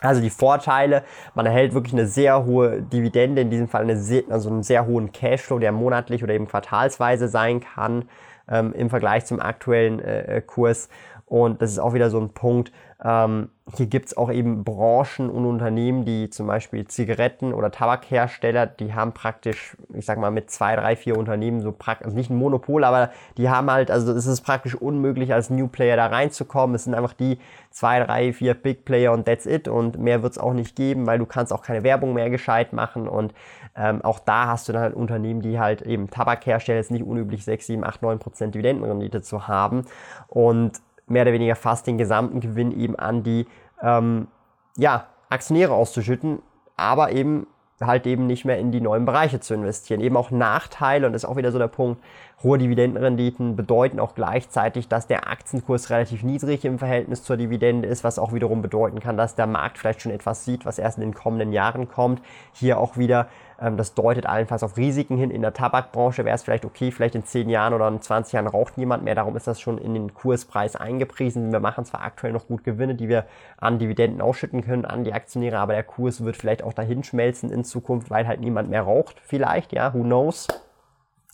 Also 0.00 0.20
die 0.20 0.30
Vorteile, 0.30 1.02
man 1.34 1.46
erhält 1.46 1.74
wirklich 1.74 1.92
eine 1.92 2.06
sehr 2.06 2.44
hohe 2.44 2.82
Dividende, 2.82 3.42
in 3.42 3.50
diesem 3.50 3.68
Fall 3.68 3.82
eine 3.82 3.96
sehr, 3.96 4.22
also 4.28 4.48
einen 4.48 4.62
sehr 4.62 4.86
hohen 4.86 5.12
Cashflow, 5.12 5.58
der 5.58 5.72
monatlich 5.72 6.22
oder 6.22 6.34
eben 6.34 6.46
quartalsweise 6.46 7.28
sein 7.28 7.60
kann 7.60 8.08
ähm, 8.48 8.72
im 8.72 8.90
Vergleich 8.90 9.26
zum 9.26 9.40
aktuellen 9.40 10.00
äh, 10.00 10.36
äh 10.36 10.40
Kurs. 10.40 10.88
Und 11.28 11.60
das 11.60 11.70
ist 11.70 11.78
auch 11.78 11.94
wieder 11.94 12.10
so 12.10 12.18
ein 12.18 12.30
Punkt, 12.30 12.72
ähm, 13.04 13.50
hier 13.76 13.86
gibt 13.86 14.06
es 14.06 14.16
auch 14.16 14.32
eben 14.32 14.64
Branchen 14.64 15.30
und 15.30 15.44
Unternehmen, 15.44 16.04
die 16.04 16.30
zum 16.30 16.48
Beispiel 16.48 16.86
Zigaretten 16.88 17.52
oder 17.54 17.70
Tabakhersteller, 17.70 18.66
die 18.66 18.92
haben 18.92 19.12
praktisch, 19.12 19.76
ich 19.94 20.04
sag 20.04 20.18
mal, 20.18 20.32
mit 20.32 20.50
zwei, 20.50 20.74
drei, 20.74 20.96
vier 20.96 21.16
Unternehmen 21.16 21.60
so 21.60 21.70
praktisch, 21.70 22.06
also 22.06 22.16
nicht 22.16 22.30
ein 22.30 22.36
Monopol, 22.36 22.82
aber 22.82 23.10
die 23.36 23.50
haben 23.50 23.70
halt, 23.70 23.90
also 23.90 24.12
es 24.12 24.26
ist 24.26 24.40
praktisch 24.40 24.74
unmöglich, 24.74 25.32
als 25.32 25.48
New 25.48 25.68
Player 25.68 25.96
da 25.96 26.06
reinzukommen. 26.06 26.74
Es 26.74 26.84
sind 26.84 26.94
einfach 26.94 27.12
die 27.12 27.38
zwei, 27.70 28.00
drei, 28.00 28.32
vier 28.32 28.54
Big 28.54 28.84
Player 28.84 29.12
und 29.12 29.26
that's 29.26 29.46
it. 29.46 29.68
Und 29.68 29.98
mehr 29.98 30.22
wird 30.24 30.32
es 30.32 30.38
auch 30.38 30.54
nicht 30.54 30.74
geben, 30.74 31.06
weil 31.06 31.18
du 31.18 31.26
kannst 31.26 31.52
auch 31.52 31.62
keine 31.62 31.84
Werbung 31.84 32.14
mehr 32.14 32.30
gescheit 32.30 32.72
machen. 32.72 33.06
Und 33.06 33.32
ähm, 33.76 34.02
auch 34.02 34.18
da 34.18 34.48
hast 34.48 34.68
du 34.68 34.72
dann 34.72 34.82
halt 34.82 34.94
Unternehmen, 34.94 35.40
die 35.40 35.60
halt 35.60 35.82
eben 35.82 36.10
Tabakhersteller, 36.10 36.80
ist 36.80 36.90
nicht 36.90 37.04
unüblich, 37.04 37.44
6, 37.44 37.66
7, 37.66 37.84
8, 37.84 38.02
9 38.02 38.18
Prozent 38.18 38.54
Dividendenrendite 38.54 39.22
zu 39.22 39.46
haben. 39.46 39.84
Und 40.26 40.80
mehr 41.10 41.22
oder 41.22 41.32
weniger 41.32 41.56
fast 41.56 41.86
den 41.86 41.98
gesamten 41.98 42.40
Gewinn 42.40 42.72
eben 42.78 42.96
an 42.96 43.22
die 43.22 43.46
ähm, 43.82 44.28
ja, 44.76 45.06
Aktionäre 45.28 45.74
auszuschütten, 45.74 46.40
aber 46.76 47.12
eben 47.12 47.46
halt 47.80 48.06
eben 48.06 48.26
nicht 48.26 48.44
mehr 48.44 48.58
in 48.58 48.72
die 48.72 48.80
neuen 48.80 49.04
Bereiche 49.04 49.40
zu 49.40 49.54
investieren. 49.54 50.00
Eben 50.00 50.16
auch 50.16 50.30
Nachteile, 50.30 51.06
und 51.06 51.12
das 51.12 51.22
ist 51.22 51.28
auch 51.28 51.36
wieder 51.36 51.52
so 51.52 51.58
der 51.58 51.68
Punkt, 51.68 52.02
hohe 52.42 52.58
Dividendenrenditen 52.58 53.56
bedeuten 53.56 54.00
auch 54.00 54.14
gleichzeitig, 54.14 54.88
dass 54.88 55.06
der 55.06 55.28
Aktienkurs 55.28 55.90
relativ 55.90 56.22
niedrig 56.22 56.64
im 56.64 56.78
Verhältnis 56.78 57.22
zur 57.22 57.36
Dividende 57.36 57.88
ist, 57.88 58.04
was 58.04 58.18
auch 58.18 58.32
wiederum 58.32 58.62
bedeuten 58.62 59.00
kann, 59.00 59.16
dass 59.16 59.34
der 59.34 59.46
Markt 59.46 59.78
vielleicht 59.78 60.02
schon 60.02 60.12
etwas 60.12 60.44
sieht, 60.44 60.66
was 60.66 60.78
erst 60.78 60.98
in 60.98 61.02
den 61.02 61.14
kommenden 61.14 61.52
Jahren 61.52 61.88
kommt. 61.88 62.20
Hier 62.52 62.78
auch 62.78 62.96
wieder 62.96 63.28
das 63.60 63.94
deutet 63.94 64.26
allenfalls 64.26 64.62
auf 64.62 64.76
Risiken 64.76 65.16
hin. 65.16 65.30
In 65.30 65.42
der 65.42 65.52
Tabakbranche 65.52 66.24
wäre 66.24 66.34
es 66.34 66.44
vielleicht 66.44 66.64
okay, 66.64 66.92
vielleicht 66.92 67.16
in 67.16 67.24
10 67.24 67.50
Jahren 67.50 67.74
oder 67.74 67.88
in 67.88 68.00
20 68.00 68.32
Jahren 68.32 68.46
raucht 68.46 68.78
niemand 68.78 69.02
mehr. 69.02 69.16
Darum 69.16 69.36
ist 69.36 69.48
das 69.48 69.60
schon 69.60 69.78
in 69.78 69.94
den 69.94 70.14
Kurspreis 70.14 70.76
eingepriesen. 70.76 71.50
Wir 71.50 71.60
machen 71.60 71.84
zwar 71.84 72.02
aktuell 72.02 72.32
noch 72.32 72.46
gut 72.46 72.62
Gewinne, 72.62 72.94
die 72.94 73.08
wir 73.08 73.24
an 73.56 73.78
Dividenden 73.78 74.20
ausschütten 74.20 74.62
können, 74.62 74.84
an 74.84 75.02
die 75.02 75.12
Aktionäre, 75.12 75.58
aber 75.58 75.72
der 75.72 75.82
Kurs 75.82 76.24
wird 76.24 76.36
vielleicht 76.36 76.62
auch 76.62 76.72
dahin 76.72 77.02
schmelzen 77.02 77.50
in 77.50 77.64
Zukunft, 77.64 78.10
weil 78.10 78.28
halt 78.28 78.40
niemand 78.40 78.70
mehr 78.70 78.82
raucht. 78.82 79.16
Vielleicht, 79.24 79.72
ja, 79.72 79.92
who 79.92 80.02
knows. 80.02 80.46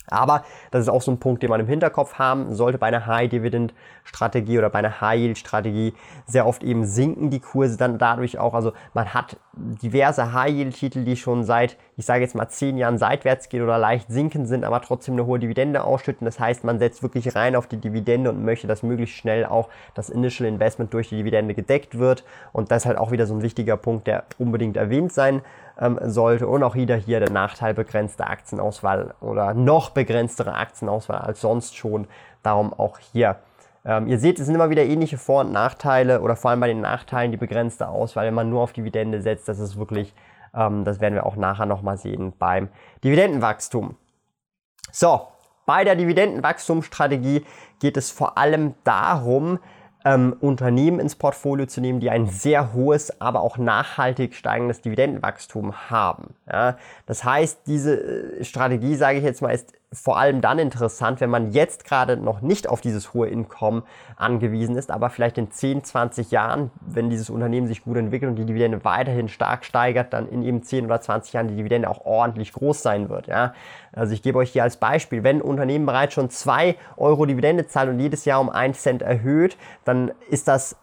Aber 0.08 0.44
das 0.70 0.82
ist 0.82 0.88
auch 0.88 1.02
so 1.02 1.10
ein 1.10 1.18
Punkt, 1.18 1.42
den 1.42 1.50
man 1.50 1.60
im 1.60 1.66
Hinterkopf 1.66 2.14
haben 2.14 2.54
sollte 2.54 2.78
bei 2.78 2.88
einer 2.88 3.06
High-Dividend-Strategie 3.06 4.58
oder 4.58 4.68
bei 4.68 4.80
einer 4.80 5.00
High-Yield-Strategie. 5.00 5.94
Sehr 6.26 6.46
oft 6.46 6.62
eben 6.62 6.84
sinken 6.84 7.30
die 7.30 7.40
Kurse 7.40 7.78
dann 7.78 7.98
dadurch 7.98 8.38
auch. 8.38 8.52
Also 8.54 8.72
man 8.92 9.14
hat 9.14 9.38
diverse 9.54 10.32
High-Yield-Titel, 10.32 11.04
die 11.04 11.16
schon 11.16 11.44
seit, 11.44 11.78
ich 11.96 12.04
sage 12.04 12.20
jetzt 12.20 12.34
mal, 12.34 12.48
zehn 12.48 12.76
Jahren 12.76 12.98
seitwärts 12.98 13.48
gehen 13.48 13.62
oder 13.62 13.78
leicht 13.78 14.10
sinken 14.10 14.46
sind, 14.46 14.64
aber 14.64 14.82
trotzdem 14.82 15.14
eine 15.14 15.24
hohe 15.24 15.38
Dividende 15.38 15.84
ausschütten. 15.84 16.26
Das 16.26 16.38
heißt, 16.38 16.64
man 16.64 16.78
setzt 16.78 17.02
wirklich 17.02 17.34
rein 17.34 17.56
auf 17.56 17.66
die 17.66 17.78
Dividende 17.78 18.30
und 18.30 18.44
möchte, 18.44 18.66
dass 18.66 18.82
möglichst 18.82 19.16
schnell 19.16 19.46
auch 19.46 19.70
das 19.94 20.10
Initial 20.10 20.48
Investment 20.48 20.92
durch 20.92 21.08
die 21.08 21.16
Dividende 21.16 21.54
gedeckt 21.54 21.98
wird. 21.98 22.24
Und 22.52 22.70
das 22.70 22.82
ist 22.82 22.86
halt 22.86 22.98
auch 22.98 23.10
wieder 23.10 23.26
so 23.26 23.34
ein 23.34 23.42
wichtiger 23.42 23.78
Punkt, 23.78 24.06
der 24.06 24.24
unbedingt 24.38 24.76
erwähnt 24.76 25.12
sein 25.12 25.40
ähm, 25.78 25.98
sollte. 26.02 26.46
Und 26.46 26.62
auch 26.62 26.74
wieder 26.74 26.96
hier 26.96 27.20
der 27.20 27.30
Nachteil 27.30 27.74
begrenzte 27.74 28.26
Aktienauswahl 28.26 29.14
oder 29.20 29.54
noch 29.54 29.90
begrenztere 29.90 30.54
Aktienauswahl 30.54 31.18
als 31.18 31.40
sonst 31.40 31.76
schon. 31.76 32.06
Darum 32.42 32.72
auch 32.72 32.98
hier. 32.98 33.36
Ähm, 33.84 34.06
ihr 34.06 34.18
seht, 34.18 34.38
es 34.38 34.46
sind 34.46 34.54
immer 34.54 34.70
wieder 34.70 34.84
ähnliche 34.84 35.18
Vor- 35.18 35.42
und 35.42 35.52
Nachteile 35.52 36.20
oder 36.20 36.36
vor 36.36 36.50
allem 36.50 36.60
bei 36.60 36.68
den 36.68 36.80
Nachteilen 36.80 37.32
die 37.32 37.36
begrenzte 37.36 37.88
Auswahl, 37.88 38.26
wenn 38.26 38.34
man 38.34 38.50
nur 38.50 38.62
auf 38.62 38.72
Dividende 38.72 39.20
setzt. 39.20 39.48
Das 39.48 39.58
ist 39.58 39.76
wirklich, 39.76 40.14
ähm, 40.54 40.84
das 40.84 41.00
werden 41.00 41.14
wir 41.14 41.26
auch 41.26 41.36
nachher 41.36 41.66
nochmal 41.66 41.98
sehen 41.98 42.32
beim 42.38 42.68
Dividendenwachstum. 43.02 43.96
So, 44.90 45.28
bei 45.66 45.84
der 45.84 45.96
Dividendenwachstumsstrategie 45.96 47.44
geht 47.80 47.96
es 47.96 48.10
vor 48.10 48.38
allem 48.38 48.74
darum, 48.84 49.58
ähm, 50.04 50.36
Unternehmen 50.40 51.00
ins 51.00 51.16
Portfolio 51.16 51.66
zu 51.66 51.80
nehmen, 51.80 52.00
die 52.00 52.10
ein 52.10 52.26
sehr 52.26 52.72
hohes, 52.74 53.20
aber 53.20 53.40
auch 53.40 53.58
nachhaltig 53.58 54.34
steigendes 54.34 54.80
Dividendenwachstum 54.80 55.90
haben. 55.90 56.34
Ja? 56.50 56.76
Das 57.06 57.24
heißt, 57.24 57.60
diese 57.66 57.94
äh, 58.40 58.44
Strategie, 58.44 58.96
sage 58.96 59.18
ich 59.18 59.24
jetzt 59.24 59.40
mal, 59.42 59.50
ist 59.50 59.72
vor 59.94 60.18
allem 60.18 60.40
dann 60.40 60.58
interessant, 60.58 61.20
wenn 61.20 61.30
man 61.30 61.52
jetzt 61.52 61.84
gerade 61.84 62.16
noch 62.16 62.40
nicht 62.40 62.68
auf 62.68 62.80
dieses 62.80 63.14
hohe 63.14 63.28
Einkommen 63.28 63.84
angewiesen 64.16 64.76
ist, 64.76 64.90
aber 64.90 65.08
vielleicht 65.10 65.38
in 65.38 65.50
10, 65.50 65.84
20 65.84 66.30
Jahren, 66.30 66.70
wenn 66.80 67.10
dieses 67.10 67.30
Unternehmen 67.30 67.66
sich 67.66 67.84
gut 67.84 67.96
entwickelt 67.96 68.30
und 68.30 68.36
die 68.36 68.44
Dividende 68.44 68.84
weiterhin 68.84 69.28
stark 69.28 69.64
steigert, 69.64 70.12
dann 70.12 70.28
in 70.28 70.42
eben 70.42 70.62
10 70.62 70.86
oder 70.86 71.00
20 71.00 71.32
Jahren 71.32 71.48
die 71.48 71.56
Dividende 71.56 71.88
auch 71.88 72.04
ordentlich 72.04 72.52
groß 72.52 72.82
sein 72.82 73.08
wird. 73.08 73.28
Ja? 73.28 73.54
Also 73.92 74.12
ich 74.12 74.22
gebe 74.22 74.38
euch 74.38 74.50
hier 74.50 74.64
als 74.64 74.76
Beispiel, 74.76 75.22
wenn 75.22 75.38
ein 75.38 75.42
Unternehmen 75.42 75.86
bereits 75.86 76.14
schon 76.14 76.30
2 76.30 76.76
Euro 76.96 77.26
Dividende 77.26 77.66
zahlt 77.66 77.88
und 77.88 78.00
jedes 78.00 78.24
Jahr 78.24 78.40
um 78.40 78.50
1 78.50 78.80
Cent 78.82 79.02
erhöht, 79.02 79.56
dann 79.84 80.12
ist 80.28 80.48
das 80.48 80.76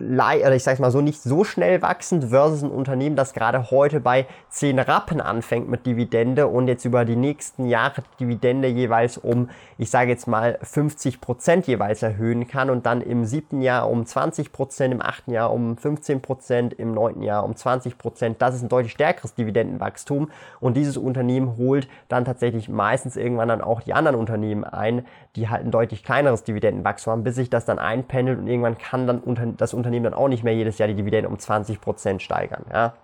oder 0.00 0.54
ich 0.54 0.62
sage 0.62 0.80
mal 0.80 0.92
so, 0.92 1.00
nicht 1.00 1.20
so 1.20 1.42
schnell 1.42 1.82
wachsend 1.82 2.26
versus 2.26 2.62
ein 2.62 2.70
Unternehmen, 2.70 3.16
das 3.16 3.32
gerade 3.32 3.72
heute 3.72 3.98
bei 3.98 4.26
10 4.50 4.78
Rappen 4.78 5.20
anfängt 5.20 5.68
mit 5.68 5.86
Dividende 5.86 6.46
und 6.46 6.68
jetzt 6.68 6.84
über 6.84 7.04
die 7.04 7.16
nächsten 7.16 7.66
Jahre 7.66 8.04
Dividende 8.20 8.68
jeweils 8.68 9.18
um, 9.18 9.50
ich 9.76 9.90
sage 9.90 10.10
jetzt 10.10 10.28
mal 10.28 10.58
50 10.62 11.20
Prozent 11.20 11.66
jeweils 11.66 12.02
erhöhen 12.04 12.46
kann 12.46 12.70
und 12.70 12.86
dann 12.86 13.00
im 13.00 13.24
siebten 13.24 13.60
Jahr 13.60 13.90
um 13.90 14.06
20 14.06 14.52
Prozent, 14.52 14.94
im 14.94 15.02
achten 15.02 15.32
Jahr 15.32 15.52
um 15.52 15.76
15 15.76 16.22
Prozent, 16.22 16.74
im 16.74 16.94
neunten 16.94 17.22
Jahr 17.22 17.42
um 17.42 17.56
20 17.56 17.98
Prozent. 17.98 18.40
Das 18.40 18.54
ist 18.54 18.62
ein 18.62 18.68
deutlich 18.68 18.92
stärkeres 18.92 19.34
Dividendenwachstum 19.34 20.30
und 20.60 20.76
dieses 20.76 20.96
Unternehmen 20.96 21.56
holt 21.56 21.88
dann 22.06 22.24
tatsächlich 22.24 22.68
meistens 22.68 23.16
irgendwann 23.16 23.48
dann 23.48 23.62
auch 23.62 23.80
die 23.80 23.94
anderen 23.94 24.16
Unternehmen 24.16 24.62
ein, 24.62 25.04
die 25.34 25.48
halt 25.48 25.64
ein 25.64 25.72
deutlich 25.72 26.04
kleineres 26.04 26.44
Dividendenwachstum 26.44 27.12
haben, 27.12 27.24
bis 27.24 27.34
sich 27.34 27.50
das 27.50 27.64
dann 27.64 27.80
einpendelt 27.80 28.38
und 28.38 28.46
irgendwann 28.46 28.78
kann 28.78 29.08
dann 29.08 29.22
das 29.56 29.74
Unternehmen 29.74 29.87
Unternehmen 29.88 30.04
dann 30.04 30.14
auch 30.14 30.28
nicht 30.28 30.44
mehr 30.44 30.54
jedes 30.54 30.78
Jahr 30.78 30.88
die 30.88 30.94
Dividende 30.94 31.28
um 31.28 31.36
20% 31.36 32.20
steigern. 32.20 32.64
Ja? 32.72 32.94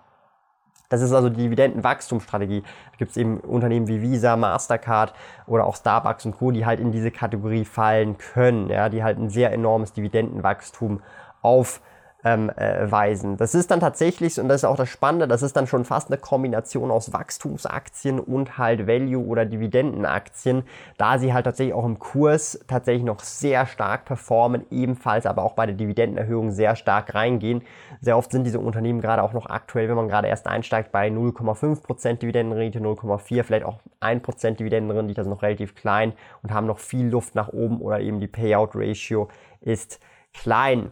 Das 0.89 1.01
ist 1.01 1.11
also 1.13 1.29
die 1.29 1.43
Dividendenwachstumsstrategie. 1.43 2.61
Da 2.61 2.97
gibt 2.97 3.11
es 3.11 3.17
eben 3.17 3.39
Unternehmen 3.39 3.87
wie 3.87 4.01
Visa, 4.01 4.35
Mastercard 4.35 5.13
oder 5.47 5.65
auch 5.65 5.75
Starbucks 5.75 6.25
und 6.25 6.37
Co., 6.37 6.51
die 6.51 6.65
halt 6.65 6.79
in 6.79 6.91
diese 6.91 7.09
Kategorie 7.09 7.65
fallen 7.65 8.17
können, 8.17 8.69
ja? 8.69 8.89
die 8.89 9.03
halt 9.03 9.17
ein 9.17 9.29
sehr 9.29 9.51
enormes 9.51 9.93
Dividendenwachstum 9.93 11.01
auf 11.41 11.81
ähm, 12.25 12.49
äh, 12.49 12.91
weisen. 12.91 13.37
Das 13.37 13.53
ist 13.53 13.69
dann 13.69 13.79
tatsächlich, 13.79 14.39
und 14.39 14.49
das 14.49 14.61
ist 14.61 14.65
auch 14.65 14.75
das 14.75 14.89
Spannende, 14.89 15.27
das 15.27 15.43
ist 15.43 15.55
dann 15.55 15.67
schon 15.67 15.85
fast 15.85 16.09
eine 16.09 16.17
Kombination 16.17 16.89
aus 16.89 17.13
Wachstumsaktien 17.13 18.19
und 18.19 18.57
halt 18.57 18.87
Value- 18.87 19.27
oder 19.27 19.45
Dividendenaktien, 19.45 20.63
da 20.97 21.19
sie 21.19 21.33
halt 21.33 21.45
tatsächlich 21.45 21.75
auch 21.75 21.85
im 21.85 21.99
Kurs 21.99 22.59
tatsächlich 22.67 23.03
noch 23.03 23.19
sehr 23.19 23.67
stark 23.67 24.05
performen, 24.05 24.65
ebenfalls 24.71 25.27
aber 25.27 25.43
auch 25.43 25.53
bei 25.53 25.67
der 25.67 25.75
Dividendenerhöhung 25.75 26.49
sehr 26.49 26.75
stark 26.75 27.13
reingehen. 27.13 27.61
Sehr 28.01 28.17
oft 28.17 28.31
sind 28.31 28.43
diese 28.43 28.59
Unternehmen 28.59 29.01
gerade 29.01 29.21
auch 29.21 29.33
noch 29.33 29.45
aktuell, 29.45 29.87
wenn 29.87 29.95
man 29.95 30.07
gerade 30.07 30.27
erst 30.27 30.47
einsteigt, 30.47 30.91
bei 30.91 31.09
0,5% 31.09 32.15
Dividendenrendite, 32.15 32.79
0,4, 32.79 33.43
vielleicht 33.43 33.65
auch 33.65 33.77
1% 34.01 34.55
Dividendenrendite, 34.55 35.21
also 35.21 35.29
noch 35.29 35.43
relativ 35.43 35.75
klein 35.75 36.13
und 36.41 36.51
haben 36.51 36.65
noch 36.65 36.79
viel 36.79 37.05
Luft 37.05 37.35
nach 37.35 37.49
oben 37.49 37.81
oder 37.81 37.99
eben 37.99 38.19
die 38.19 38.27
Payout-Ratio 38.27 39.29
ist 39.61 39.99
klein. 40.33 40.89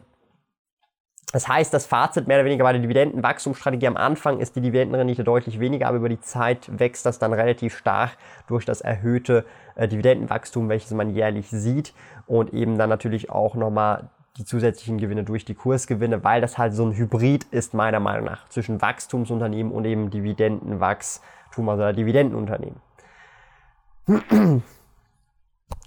Das 1.34 1.48
heißt, 1.48 1.74
das 1.74 1.88
Fazit 1.88 2.28
mehr 2.28 2.38
oder 2.38 2.46
weniger 2.46 2.64
bei 2.64 2.74
der 2.74 2.82
Dividendenwachstumsstrategie 2.82 3.88
am 3.88 3.98
Anfang 3.98 4.40
ist 4.40 4.56
die 4.56 4.62
Dividendenrendite 4.62 5.24
deutlich 5.24 5.60
weniger, 5.60 5.88
aber 5.88 5.98
über 5.98 6.08
die 6.08 6.20
Zeit 6.20 6.70
wächst 6.78 7.08
das 7.08 7.18
dann 7.18 7.34
relativ 7.34 7.76
stark 7.76 8.12
durch 8.48 8.66
das 8.66 8.82
erhöhte 8.82 9.44
äh, 9.74 9.88
Dividendenwachstum, 9.88 10.70
welches 10.70 10.92
man 10.92 11.10
jährlich 11.10 11.50
sieht 11.50 11.96
und 12.28 12.54
eben 12.54 12.78
dann 12.78 12.90
natürlich 12.90 13.32
auch 13.32 13.56
nochmal 13.56 14.10
die 14.38 14.46
zusätzlichen 14.46 15.00
Gewinne 15.00 15.24
durch 15.24 15.44
die 15.44 15.56
Kursgewinne, 15.56 16.24
weil 16.24 16.40
das 16.40 16.60
halt 16.60 16.76
so 16.76 16.86
ein 16.86 16.96
Hybrid 16.96 17.46
ist, 17.46 17.74
meiner 17.74 18.00
Meinung 18.00 18.26
nach, 18.26 18.48
zwischen 18.50 18.80
Wachstumsunternehmen 18.80 19.74
und 19.74 19.86
eben 19.86 20.12
Dividendenwachstum, 20.12 21.68
also 21.68 21.92
Dividendenunternehmen. 21.94 22.80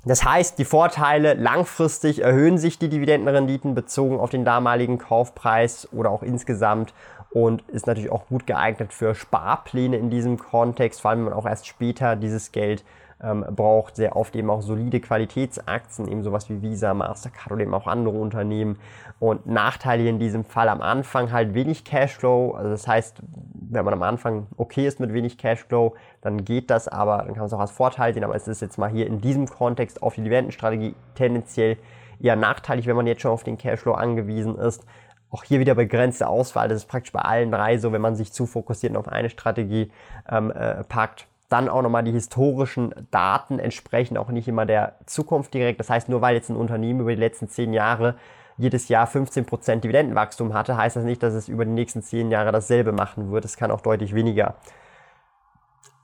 Das 0.04 0.24
heißt, 0.24 0.58
die 0.58 0.64
Vorteile 0.64 1.34
langfristig 1.34 2.22
erhöhen 2.22 2.58
sich 2.58 2.78
die 2.78 2.88
Dividendenrenditen 2.88 3.74
bezogen 3.74 4.20
auf 4.20 4.30
den 4.30 4.44
damaligen 4.44 4.98
Kaufpreis 4.98 5.88
oder 5.92 6.10
auch 6.10 6.22
insgesamt 6.22 6.94
und 7.30 7.62
ist 7.68 7.86
natürlich 7.86 8.10
auch 8.12 8.28
gut 8.28 8.46
geeignet 8.46 8.92
für 8.92 9.14
Sparpläne 9.14 9.96
in 9.96 10.08
diesem 10.08 10.38
Kontext, 10.38 11.00
vor 11.00 11.10
allem 11.10 11.20
wenn 11.20 11.30
man 11.30 11.34
auch 11.34 11.46
erst 11.46 11.66
später 11.66 12.14
dieses 12.14 12.52
Geld 12.52 12.84
ähm, 13.22 13.44
braucht 13.50 13.96
sehr 13.96 14.14
oft 14.14 14.36
eben 14.36 14.50
auch 14.50 14.62
solide 14.62 15.00
Qualitätsaktien, 15.00 16.08
eben 16.08 16.22
sowas 16.22 16.50
wie 16.50 16.60
Visa, 16.60 16.92
Mastercard 16.92 17.52
oder 17.52 17.62
eben 17.62 17.74
auch 17.74 17.86
andere 17.86 18.16
Unternehmen. 18.16 18.78
Und 19.18 19.46
Nachteile 19.46 20.06
in 20.08 20.18
diesem 20.18 20.44
Fall 20.44 20.68
am 20.68 20.82
Anfang 20.82 21.32
halt 21.32 21.54
wenig 21.54 21.84
Cashflow. 21.84 22.52
Also 22.52 22.70
das 22.70 22.86
heißt, 22.86 23.22
wenn 23.70 23.84
man 23.84 23.94
am 23.94 24.02
Anfang 24.02 24.46
okay 24.56 24.86
ist 24.86 25.00
mit 25.00 25.14
wenig 25.14 25.38
Cashflow, 25.38 25.94
dann 26.20 26.44
geht 26.44 26.70
das, 26.70 26.88
aber 26.88 27.18
dann 27.18 27.28
kann 27.28 27.38
man 27.38 27.46
es 27.46 27.52
auch 27.54 27.60
als 27.60 27.70
Vorteil 27.70 28.12
sehen. 28.12 28.24
Aber 28.24 28.34
es 28.34 28.46
ist 28.46 28.60
jetzt 28.60 28.76
mal 28.76 28.90
hier 28.90 29.06
in 29.06 29.20
diesem 29.20 29.46
Kontext 29.46 30.02
auf 30.02 30.14
die 30.14 30.22
Dividendenstrategie 30.22 30.94
tendenziell 31.14 31.78
eher 32.20 32.36
nachteilig, 32.36 32.86
wenn 32.86 32.96
man 32.96 33.06
jetzt 33.06 33.22
schon 33.22 33.30
auf 33.30 33.44
den 33.44 33.56
Cashflow 33.56 33.92
angewiesen 33.92 34.58
ist. 34.58 34.84
Auch 35.30 35.42
hier 35.42 35.58
wieder 35.58 35.74
begrenzte 35.74 36.28
Auswahl. 36.28 36.68
Das 36.68 36.76
ist 36.76 36.86
praktisch 36.86 37.12
bei 37.12 37.20
allen 37.20 37.50
drei 37.50 37.78
so, 37.78 37.92
wenn 37.92 38.02
man 38.02 38.14
sich 38.14 38.32
zu 38.32 38.46
fokussiert 38.46 38.94
auf 38.96 39.08
eine 39.08 39.30
Strategie 39.30 39.90
ähm, 40.28 40.50
äh, 40.50 40.84
packt 40.84 41.26
dann 41.48 41.68
auch 41.68 41.82
nochmal 41.82 42.04
die 42.04 42.12
historischen 42.12 42.94
Daten 43.10 43.58
entsprechen 43.58 44.16
auch 44.16 44.28
nicht 44.28 44.48
immer 44.48 44.66
der 44.66 44.94
Zukunft 45.06 45.54
direkt. 45.54 45.80
Das 45.80 45.90
heißt, 45.90 46.08
nur 46.08 46.20
weil 46.20 46.34
jetzt 46.34 46.50
ein 46.50 46.56
Unternehmen 46.56 47.00
über 47.00 47.14
die 47.14 47.20
letzten 47.20 47.48
zehn 47.48 47.72
Jahre 47.72 48.16
jedes 48.58 48.88
Jahr 48.88 49.06
15% 49.06 49.80
Dividendenwachstum 49.80 50.54
hatte, 50.54 50.76
heißt 50.76 50.96
das 50.96 51.04
nicht, 51.04 51.22
dass 51.22 51.34
es 51.34 51.48
über 51.48 51.64
die 51.64 51.72
nächsten 51.72 52.02
zehn 52.02 52.30
Jahre 52.30 52.52
dasselbe 52.52 52.92
machen 52.92 53.30
wird. 53.30 53.44
Es 53.44 53.56
kann 53.56 53.70
auch 53.70 53.82
deutlich 53.82 54.14
weniger 54.14 54.54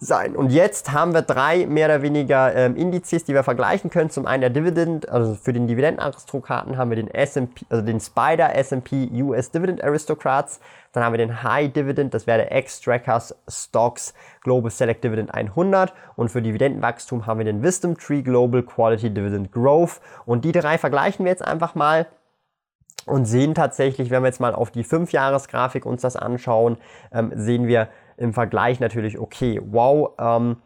sein. 0.02 0.34
Und 0.34 0.50
jetzt 0.50 0.92
haben 0.92 1.14
wir 1.14 1.22
drei 1.22 1.64
mehr 1.66 1.86
oder 1.86 2.02
weniger 2.02 2.54
ähm, 2.54 2.74
Indizes, 2.74 3.24
die 3.24 3.34
wir 3.34 3.44
vergleichen 3.44 3.88
können. 3.88 4.10
Zum 4.10 4.26
einen 4.26 4.40
der 4.40 4.50
Dividend, 4.50 5.08
also 5.08 5.36
für 5.36 5.52
den 5.52 5.68
Dividendenaristokraten 5.68 6.76
haben 6.76 6.90
wir 6.90 6.96
den 6.96 7.08
S&P, 7.08 7.64
also 7.68 7.84
den 7.84 8.00
Spider 8.00 8.54
S&P 8.56 9.08
US 9.22 9.52
Dividend 9.52 9.82
Aristocrats. 9.82 10.60
Dann 10.92 11.04
haben 11.04 11.12
wir 11.12 11.18
den 11.18 11.44
High 11.44 11.72
Dividend, 11.72 12.14
das 12.14 12.26
wäre 12.26 12.38
der 12.38 12.58
X-Trackers 12.58 13.36
Stocks 13.48 14.12
Global 14.42 14.70
Select 14.72 15.04
Dividend 15.04 15.32
100. 15.32 15.92
Und 16.16 16.30
für 16.30 16.42
Dividendenwachstum 16.42 17.26
haben 17.26 17.38
wir 17.38 17.44
den 17.44 17.62
Wisdom 17.62 17.96
Tree 17.96 18.22
Global 18.22 18.64
Quality 18.64 19.10
Dividend 19.14 19.52
Growth. 19.52 20.00
Und 20.26 20.44
die 20.44 20.52
drei 20.52 20.78
vergleichen 20.78 21.24
wir 21.24 21.30
jetzt 21.30 21.46
einfach 21.46 21.76
mal 21.76 22.08
und 23.06 23.24
sehen 23.24 23.54
tatsächlich, 23.54 24.10
wenn 24.10 24.22
wir 24.22 24.28
jetzt 24.28 24.40
mal 24.40 24.54
auf 24.54 24.70
die 24.70 24.84
5-Jahres-Grafik 24.84 25.86
uns 25.86 26.02
das 26.02 26.16
anschauen, 26.16 26.76
ähm, 27.12 27.32
sehen 27.34 27.66
wir, 27.66 27.88
im 28.16 28.32
Vergleich 28.32 28.80
natürlich 28.80 29.18
okay. 29.18 29.60
Wow, 29.64 30.12
ähm, 30.18 30.56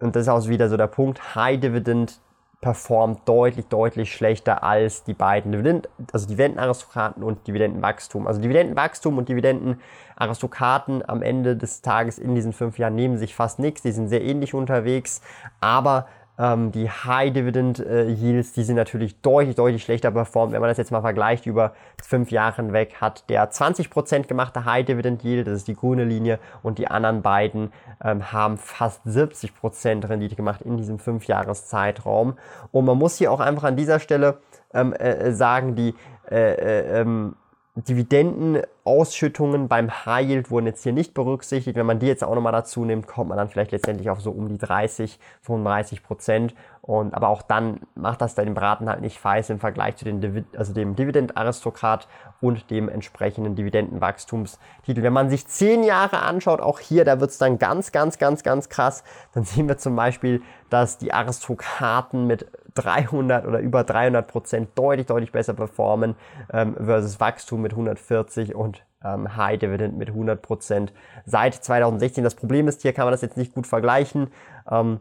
und 0.00 0.16
das 0.16 0.22
ist 0.22 0.28
auch 0.28 0.48
wieder 0.48 0.68
so 0.68 0.76
der 0.76 0.86
Punkt, 0.86 1.34
High 1.34 1.60
Dividend 1.60 2.20
performt 2.60 3.26
deutlich, 3.26 3.66
deutlich 3.66 4.12
schlechter 4.12 4.62
als 4.62 5.02
die 5.04 5.14
beiden 5.14 5.52
Dividenden, 5.52 5.90
also 6.12 6.26
Dividendenaristokraten 6.26 7.22
und 7.22 7.46
Dividendenwachstum. 7.46 8.26
Also 8.26 8.40
Dividendenwachstum 8.40 9.16
und 9.16 9.28
Dividendenaristokraten 9.30 11.08
am 11.08 11.22
Ende 11.22 11.56
des 11.56 11.80
Tages 11.80 12.18
in 12.18 12.34
diesen 12.34 12.52
fünf 12.52 12.78
Jahren 12.78 12.94
nehmen 12.94 13.16
sich 13.16 13.34
fast 13.34 13.58
nichts, 13.58 13.80
die 13.82 13.92
sind 13.92 14.08
sehr 14.08 14.22
ähnlich 14.22 14.52
unterwegs, 14.52 15.22
aber 15.60 16.06
ähm, 16.40 16.72
die 16.72 16.88
High 16.88 17.32
Dividend 17.34 17.80
äh, 17.80 18.08
Yields, 18.08 18.54
die 18.54 18.62
sind 18.62 18.76
natürlich 18.76 19.20
deutlich, 19.20 19.56
deutlich 19.56 19.82
schlechter 19.82 20.10
performt. 20.10 20.52
Wenn 20.52 20.60
man 20.60 20.70
das 20.70 20.78
jetzt 20.78 20.90
mal 20.90 21.02
vergleicht 21.02 21.44
über 21.44 21.74
fünf 22.02 22.30
Jahre 22.30 22.56
hinweg, 22.56 22.94
hat 22.98 23.28
der 23.28 23.50
20% 23.50 24.26
gemachte 24.26 24.64
High 24.64 24.86
Dividend 24.86 25.22
Yield, 25.22 25.46
das 25.46 25.56
ist 25.56 25.68
die 25.68 25.76
grüne 25.76 26.04
Linie, 26.04 26.38
und 26.62 26.78
die 26.78 26.88
anderen 26.88 27.20
beiden 27.20 27.72
ähm, 28.02 28.32
haben 28.32 28.56
fast 28.56 29.04
70% 29.06 30.08
Rendite 30.08 30.34
gemacht 30.34 30.62
in 30.62 30.78
diesem 30.78 30.96
5-Jahres-Zeitraum. 30.96 32.38
Und 32.72 32.84
man 32.86 32.96
muss 32.96 33.16
hier 33.16 33.30
auch 33.32 33.40
einfach 33.40 33.64
an 33.64 33.76
dieser 33.76 34.00
Stelle 34.00 34.38
ähm, 34.72 34.94
äh, 34.94 35.32
sagen, 35.32 35.74
die 35.74 35.94
äh, 36.30 36.52
äh, 36.54 37.00
ähm, 37.00 37.34
Dividendenausschüttungen 37.76 39.68
beim 39.68 40.04
High 40.04 40.28
Yield 40.28 40.50
wurden 40.50 40.66
jetzt 40.66 40.82
hier 40.82 40.92
nicht 40.92 41.14
berücksichtigt. 41.14 41.76
Wenn 41.76 41.86
man 41.86 42.00
die 42.00 42.06
jetzt 42.06 42.24
auch 42.24 42.34
nochmal 42.34 42.52
dazu 42.52 42.84
nimmt, 42.84 43.06
kommt 43.06 43.28
man 43.28 43.38
dann 43.38 43.48
vielleicht 43.48 43.70
letztendlich 43.70 44.10
auf 44.10 44.20
so 44.20 44.32
um 44.32 44.48
die 44.48 44.58
30, 44.58 45.20
35 45.42 46.02
Prozent. 46.02 46.54
Und, 46.82 47.14
aber 47.14 47.28
auch 47.28 47.42
dann 47.42 47.80
macht 47.94 48.20
das 48.22 48.34
den 48.34 48.54
Braten 48.54 48.88
halt 48.88 49.02
nicht 49.02 49.18
feiß 49.18 49.50
im 49.50 49.60
Vergleich 49.60 49.96
zu 49.96 50.04
den 50.04 50.20
Divid 50.20 50.46
also 50.56 50.72
dem 50.72 50.96
Dividendaristokrat 50.96 52.08
und 52.40 52.70
dem 52.70 52.88
entsprechenden 52.88 53.54
Dividendenwachstumstitel. 53.54 55.02
Wenn 55.02 55.12
man 55.12 55.30
sich 55.30 55.46
zehn 55.46 55.84
Jahre 55.84 56.22
anschaut, 56.22 56.60
auch 56.60 56.80
hier, 56.80 57.04
da 57.04 57.20
wird 57.20 57.30
es 57.30 57.38
dann 57.38 57.58
ganz, 57.58 57.92
ganz, 57.92 58.18
ganz, 58.18 58.42
ganz 58.42 58.68
krass. 58.68 59.04
Dann 59.32 59.44
sehen 59.44 59.68
wir 59.68 59.78
zum 59.78 59.94
Beispiel, 59.94 60.42
dass 60.70 60.98
die 60.98 61.12
Aristokraten 61.12 62.26
mit 62.26 62.46
300 62.74 63.46
oder 63.46 63.60
über 63.60 63.84
300 63.84 64.26
Prozent 64.26 64.70
deutlich, 64.74 65.06
deutlich 65.06 65.32
besser 65.32 65.54
performen 65.54 66.14
ähm, 66.52 66.74
versus 66.74 67.20
Wachstum 67.20 67.62
mit 67.62 67.72
140 67.72 68.54
und 68.54 68.84
ähm, 69.04 69.36
High 69.36 69.58
Dividend 69.58 69.96
mit 69.96 70.08
100 70.08 70.40
Prozent 70.42 70.92
seit 71.24 71.54
2016. 71.54 72.24
Das 72.24 72.34
Problem 72.34 72.68
ist, 72.68 72.82
hier 72.82 72.92
kann 72.92 73.04
man 73.04 73.12
das 73.12 73.22
jetzt 73.22 73.36
nicht 73.36 73.54
gut 73.54 73.66
vergleichen. 73.66 74.28
Ähm, 74.70 75.00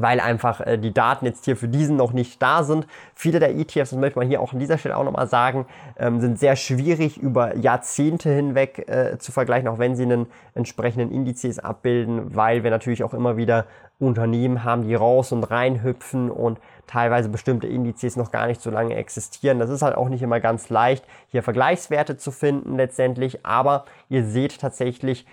weil 0.00 0.20
einfach 0.20 0.60
äh, 0.60 0.78
die 0.78 0.92
Daten 0.92 1.26
jetzt 1.26 1.44
hier 1.44 1.56
für 1.56 1.68
diesen 1.68 1.96
noch 1.96 2.12
nicht 2.12 2.40
da 2.42 2.62
sind. 2.62 2.86
Viele 3.14 3.40
der 3.40 3.54
ETFs, 3.56 3.90
das 3.90 3.92
möchte 3.92 4.18
man 4.18 4.28
hier 4.28 4.40
auch 4.40 4.52
an 4.52 4.58
dieser 4.58 4.78
Stelle 4.78 4.96
auch 4.96 5.04
nochmal 5.04 5.28
sagen, 5.28 5.66
ähm, 5.98 6.20
sind 6.20 6.38
sehr 6.38 6.56
schwierig 6.56 7.18
über 7.18 7.56
Jahrzehnte 7.56 8.30
hinweg 8.30 8.88
äh, 8.88 9.18
zu 9.18 9.32
vergleichen, 9.32 9.68
auch 9.68 9.78
wenn 9.78 9.96
sie 9.96 10.04
einen 10.04 10.26
entsprechenden 10.54 11.10
Indizes 11.10 11.58
abbilden, 11.58 12.34
weil 12.34 12.64
wir 12.64 12.70
natürlich 12.70 13.04
auch 13.04 13.14
immer 13.14 13.36
wieder 13.36 13.66
Unternehmen 13.98 14.62
haben, 14.62 14.82
die 14.82 14.94
raus 14.94 15.32
und 15.32 15.42
rein 15.42 15.82
hüpfen 15.82 16.30
und 16.30 16.58
teilweise 16.86 17.28
bestimmte 17.28 17.66
Indizes 17.66 18.16
noch 18.16 18.30
gar 18.30 18.46
nicht 18.46 18.60
so 18.60 18.70
lange 18.70 18.94
existieren. 18.94 19.58
Das 19.58 19.70
ist 19.70 19.82
halt 19.82 19.96
auch 19.96 20.08
nicht 20.08 20.22
immer 20.22 20.38
ganz 20.38 20.70
leicht, 20.70 21.04
hier 21.28 21.42
Vergleichswerte 21.42 22.16
zu 22.16 22.30
finden 22.30 22.76
letztendlich, 22.76 23.44
aber 23.44 23.84
ihr 24.08 24.24
seht 24.24 24.60
tatsächlich 24.60 25.26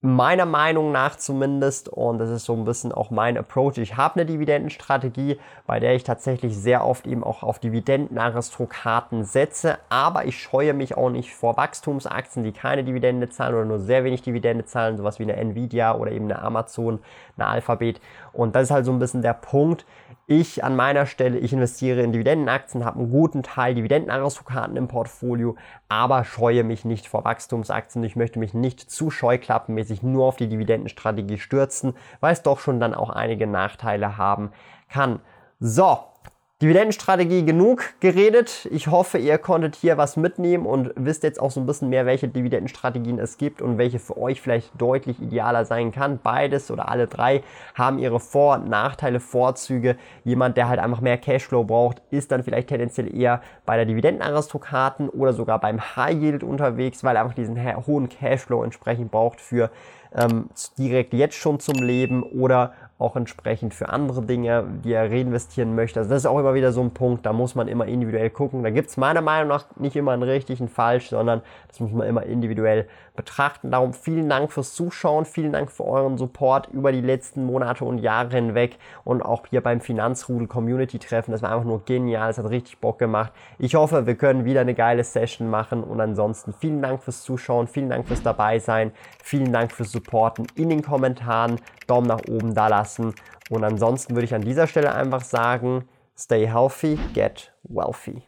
meiner 0.00 0.46
Meinung 0.46 0.92
nach 0.92 1.16
zumindest, 1.16 1.88
und 1.88 2.18
das 2.18 2.30
ist 2.30 2.44
so 2.44 2.54
ein 2.54 2.64
bisschen 2.64 2.92
auch 2.92 3.10
mein 3.10 3.36
Approach, 3.36 3.78
ich 3.78 3.96
habe 3.96 4.14
eine 4.14 4.26
Dividendenstrategie, 4.26 5.40
bei 5.66 5.80
der 5.80 5.96
ich 5.96 6.04
tatsächlich 6.04 6.56
sehr 6.56 6.86
oft 6.86 7.04
eben 7.06 7.24
auch 7.24 7.42
auf 7.42 7.58
Dividendenaristokraten 7.58 9.24
setze, 9.24 9.78
aber 9.88 10.24
ich 10.26 10.40
scheue 10.40 10.72
mich 10.72 10.96
auch 10.96 11.10
nicht 11.10 11.34
vor 11.34 11.56
Wachstumsaktien, 11.56 12.44
die 12.44 12.52
keine 12.52 12.84
Dividende 12.84 13.28
zahlen 13.28 13.54
oder 13.54 13.64
nur 13.64 13.80
sehr 13.80 14.04
wenig 14.04 14.22
Dividende 14.22 14.64
zahlen, 14.64 14.96
sowas 14.96 15.18
wie 15.18 15.24
eine 15.24 15.36
Nvidia 15.36 15.96
oder 15.96 16.12
eben 16.12 16.26
eine 16.26 16.40
Amazon, 16.42 17.00
eine 17.36 17.48
Alphabet. 17.48 18.00
Und 18.32 18.54
das 18.54 18.64
ist 18.64 18.70
halt 18.70 18.84
so 18.84 18.92
ein 18.92 19.00
bisschen 19.00 19.22
der 19.22 19.34
Punkt. 19.34 19.84
Ich 20.30 20.62
an 20.62 20.76
meiner 20.76 21.06
Stelle, 21.06 21.38
ich 21.38 21.54
investiere 21.54 22.02
in 22.02 22.12
Dividendenaktien, 22.12 22.84
habe 22.84 22.98
einen 22.98 23.10
guten 23.10 23.42
Teil 23.42 23.74
Dividendenaristokraten 23.74 24.76
im 24.76 24.86
Portfolio, 24.86 25.56
aber 25.88 26.22
scheue 26.22 26.64
mich 26.64 26.84
nicht 26.84 27.06
vor 27.06 27.24
Wachstumsaktien. 27.24 28.04
Ich 28.04 28.14
möchte 28.14 28.38
mich 28.38 28.52
nicht 28.52 28.90
zu 28.90 29.10
scheuklappenmäßig 29.10 30.02
nur 30.02 30.26
auf 30.26 30.36
die 30.36 30.50
Dividendenstrategie 30.50 31.38
stürzen, 31.38 31.94
weil 32.20 32.34
es 32.34 32.42
doch 32.42 32.60
schon 32.60 32.78
dann 32.78 32.92
auch 32.92 33.08
einige 33.08 33.46
Nachteile 33.46 34.18
haben 34.18 34.50
kann. 34.90 35.20
So, 35.60 35.96
Dividendenstrategie 36.60 37.44
genug 37.44 37.84
geredet. 38.00 38.66
Ich 38.72 38.88
hoffe, 38.88 39.18
ihr 39.18 39.38
konntet 39.38 39.76
hier 39.76 39.96
was 39.96 40.16
mitnehmen 40.16 40.66
und 40.66 40.90
wisst 40.96 41.22
jetzt 41.22 41.40
auch 41.40 41.52
so 41.52 41.60
ein 41.60 41.66
bisschen 41.66 41.88
mehr, 41.88 42.04
welche 42.04 42.26
Dividendenstrategien 42.26 43.20
es 43.20 43.38
gibt 43.38 43.62
und 43.62 43.78
welche 43.78 44.00
für 44.00 44.18
euch 44.18 44.40
vielleicht 44.40 44.72
deutlich 44.76 45.22
idealer 45.22 45.64
sein 45.64 45.92
kann. 45.92 46.18
Beides 46.20 46.72
oder 46.72 46.88
alle 46.88 47.06
drei 47.06 47.44
haben 47.76 48.00
ihre 48.00 48.18
Vor- 48.18 48.56
und 48.56 48.68
Nachteile, 48.68 49.20
Vorzüge. 49.20 49.96
Jemand, 50.24 50.56
der 50.56 50.68
halt 50.68 50.80
einfach 50.80 51.00
mehr 51.00 51.16
Cashflow 51.16 51.62
braucht, 51.62 52.02
ist 52.10 52.32
dann 52.32 52.42
vielleicht 52.42 52.70
tendenziell 52.70 53.16
eher 53.16 53.40
bei 53.64 53.76
der 53.76 53.86
Dividendenaristokraten 53.86 55.10
oder 55.10 55.34
sogar 55.34 55.60
beim 55.60 55.80
High 55.94 56.20
Yield 56.20 56.42
unterwegs, 56.42 57.04
weil 57.04 57.14
er 57.14 57.22
einfach 57.22 57.36
diesen 57.36 57.56
hohen 57.86 58.08
Cashflow 58.08 58.64
entsprechend 58.64 59.12
braucht 59.12 59.40
für 59.40 59.70
ähm, 60.12 60.48
direkt 60.76 61.12
jetzt 61.12 61.36
schon 61.36 61.60
zum 61.60 61.76
Leben 61.76 62.22
oder 62.22 62.72
auch 62.98 63.14
entsprechend 63.14 63.74
für 63.74 63.88
andere 63.88 64.22
Dinge, 64.22 64.64
die 64.84 64.92
er 64.92 65.10
reinvestieren 65.10 65.76
möchte. 65.76 66.00
Also 66.00 66.10
das 66.10 66.22
ist 66.22 66.26
auch 66.26 66.38
immer 66.38 66.54
wieder 66.54 66.72
so 66.72 66.80
ein 66.80 66.90
Punkt, 66.90 67.24
da 67.26 67.32
muss 67.32 67.54
man 67.54 67.68
immer 67.68 67.86
individuell 67.86 68.28
gucken. 68.28 68.64
Da 68.64 68.70
gibt 68.70 68.90
es 68.90 68.96
meiner 68.96 69.20
Meinung 69.20 69.48
nach 69.48 69.66
nicht 69.76 69.94
immer 69.94 70.12
einen 70.12 70.24
richtigen 70.24 70.68
falsch, 70.68 71.10
sondern 71.10 71.42
das 71.68 71.78
muss 71.78 71.92
man 71.92 72.08
immer 72.08 72.24
individuell 72.24 72.88
betrachten. 73.18 73.70
Darum 73.70 73.92
vielen 73.92 74.28
Dank 74.28 74.52
fürs 74.52 74.72
Zuschauen, 74.74 75.26
vielen 75.26 75.52
Dank 75.52 75.70
für 75.70 75.84
euren 75.84 76.16
Support 76.16 76.68
über 76.68 76.92
die 76.92 77.00
letzten 77.00 77.44
Monate 77.44 77.84
und 77.84 77.98
Jahre 77.98 78.30
hinweg 78.30 78.78
und 79.04 79.22
auch 79.22 79.44
hier 79.50 79.60
beim 79.60 79.80
Finanzrudel 79.80 80.46
Community 80.46 80.98
Treffen. 80.98 81.32
Das 81.32 81.42
war 81.42 81.50
einfach 81.50 81.66
nur 81.66 81.84
genial, 81.84 82.30
es 82.30 82.38
hat 82.38 82.48
richtig 82.48 82.78
Bock 82.78 82.98
gemacht. 82.98 83.32
Ich 83.58 83.74
hoffe, 83.74 84.06
wir 84.06 84.14
können 84.14 84.44
wieder 84.44 84.60
eine 84.60 84.74
geile 84.74 85.02
Session 85.02 85.50
machen 85.50 85.82
und 85.82 86.00
ansonsten 86.00 86.52
vielen 86.52 86.80
Dank 86.80 87.02
fürs 87.02 87.22
Zuschauen, 87.22 87.66
vielen 87.66 87.90
Dank 87.90 88.06
fürs 88.06 88.22
dabei 88.22 88.60
sein, 88.60 88.92
vielen 89.22 89.52
Dank 89.52 89.72
fürs 89.72 89.90
Supporten 89.90 90.46
in 90.54 90.70
den 90.70 90.82
Kommentaren, 90.82 91.60
Daumen 91.88 92.06
nach 92.06 92.22
oben 92.30 92.54
da 92.54 92.68
lassen. 92.68 93.14
Und 93.50 93.64
ansonsten 93.64 94.14
würde 94.14 94.26
ich 94.26 94.34
an 94.34 94.42
dieser 94.42 94.68
Stelle 94.68 94.94
einfach 94.94 95.24
sagen, 95.24 95.88
stay 96.16 96.46
healthy, 96.46 96.96
get 97.14 97.52
wealthy. 97.64 98.27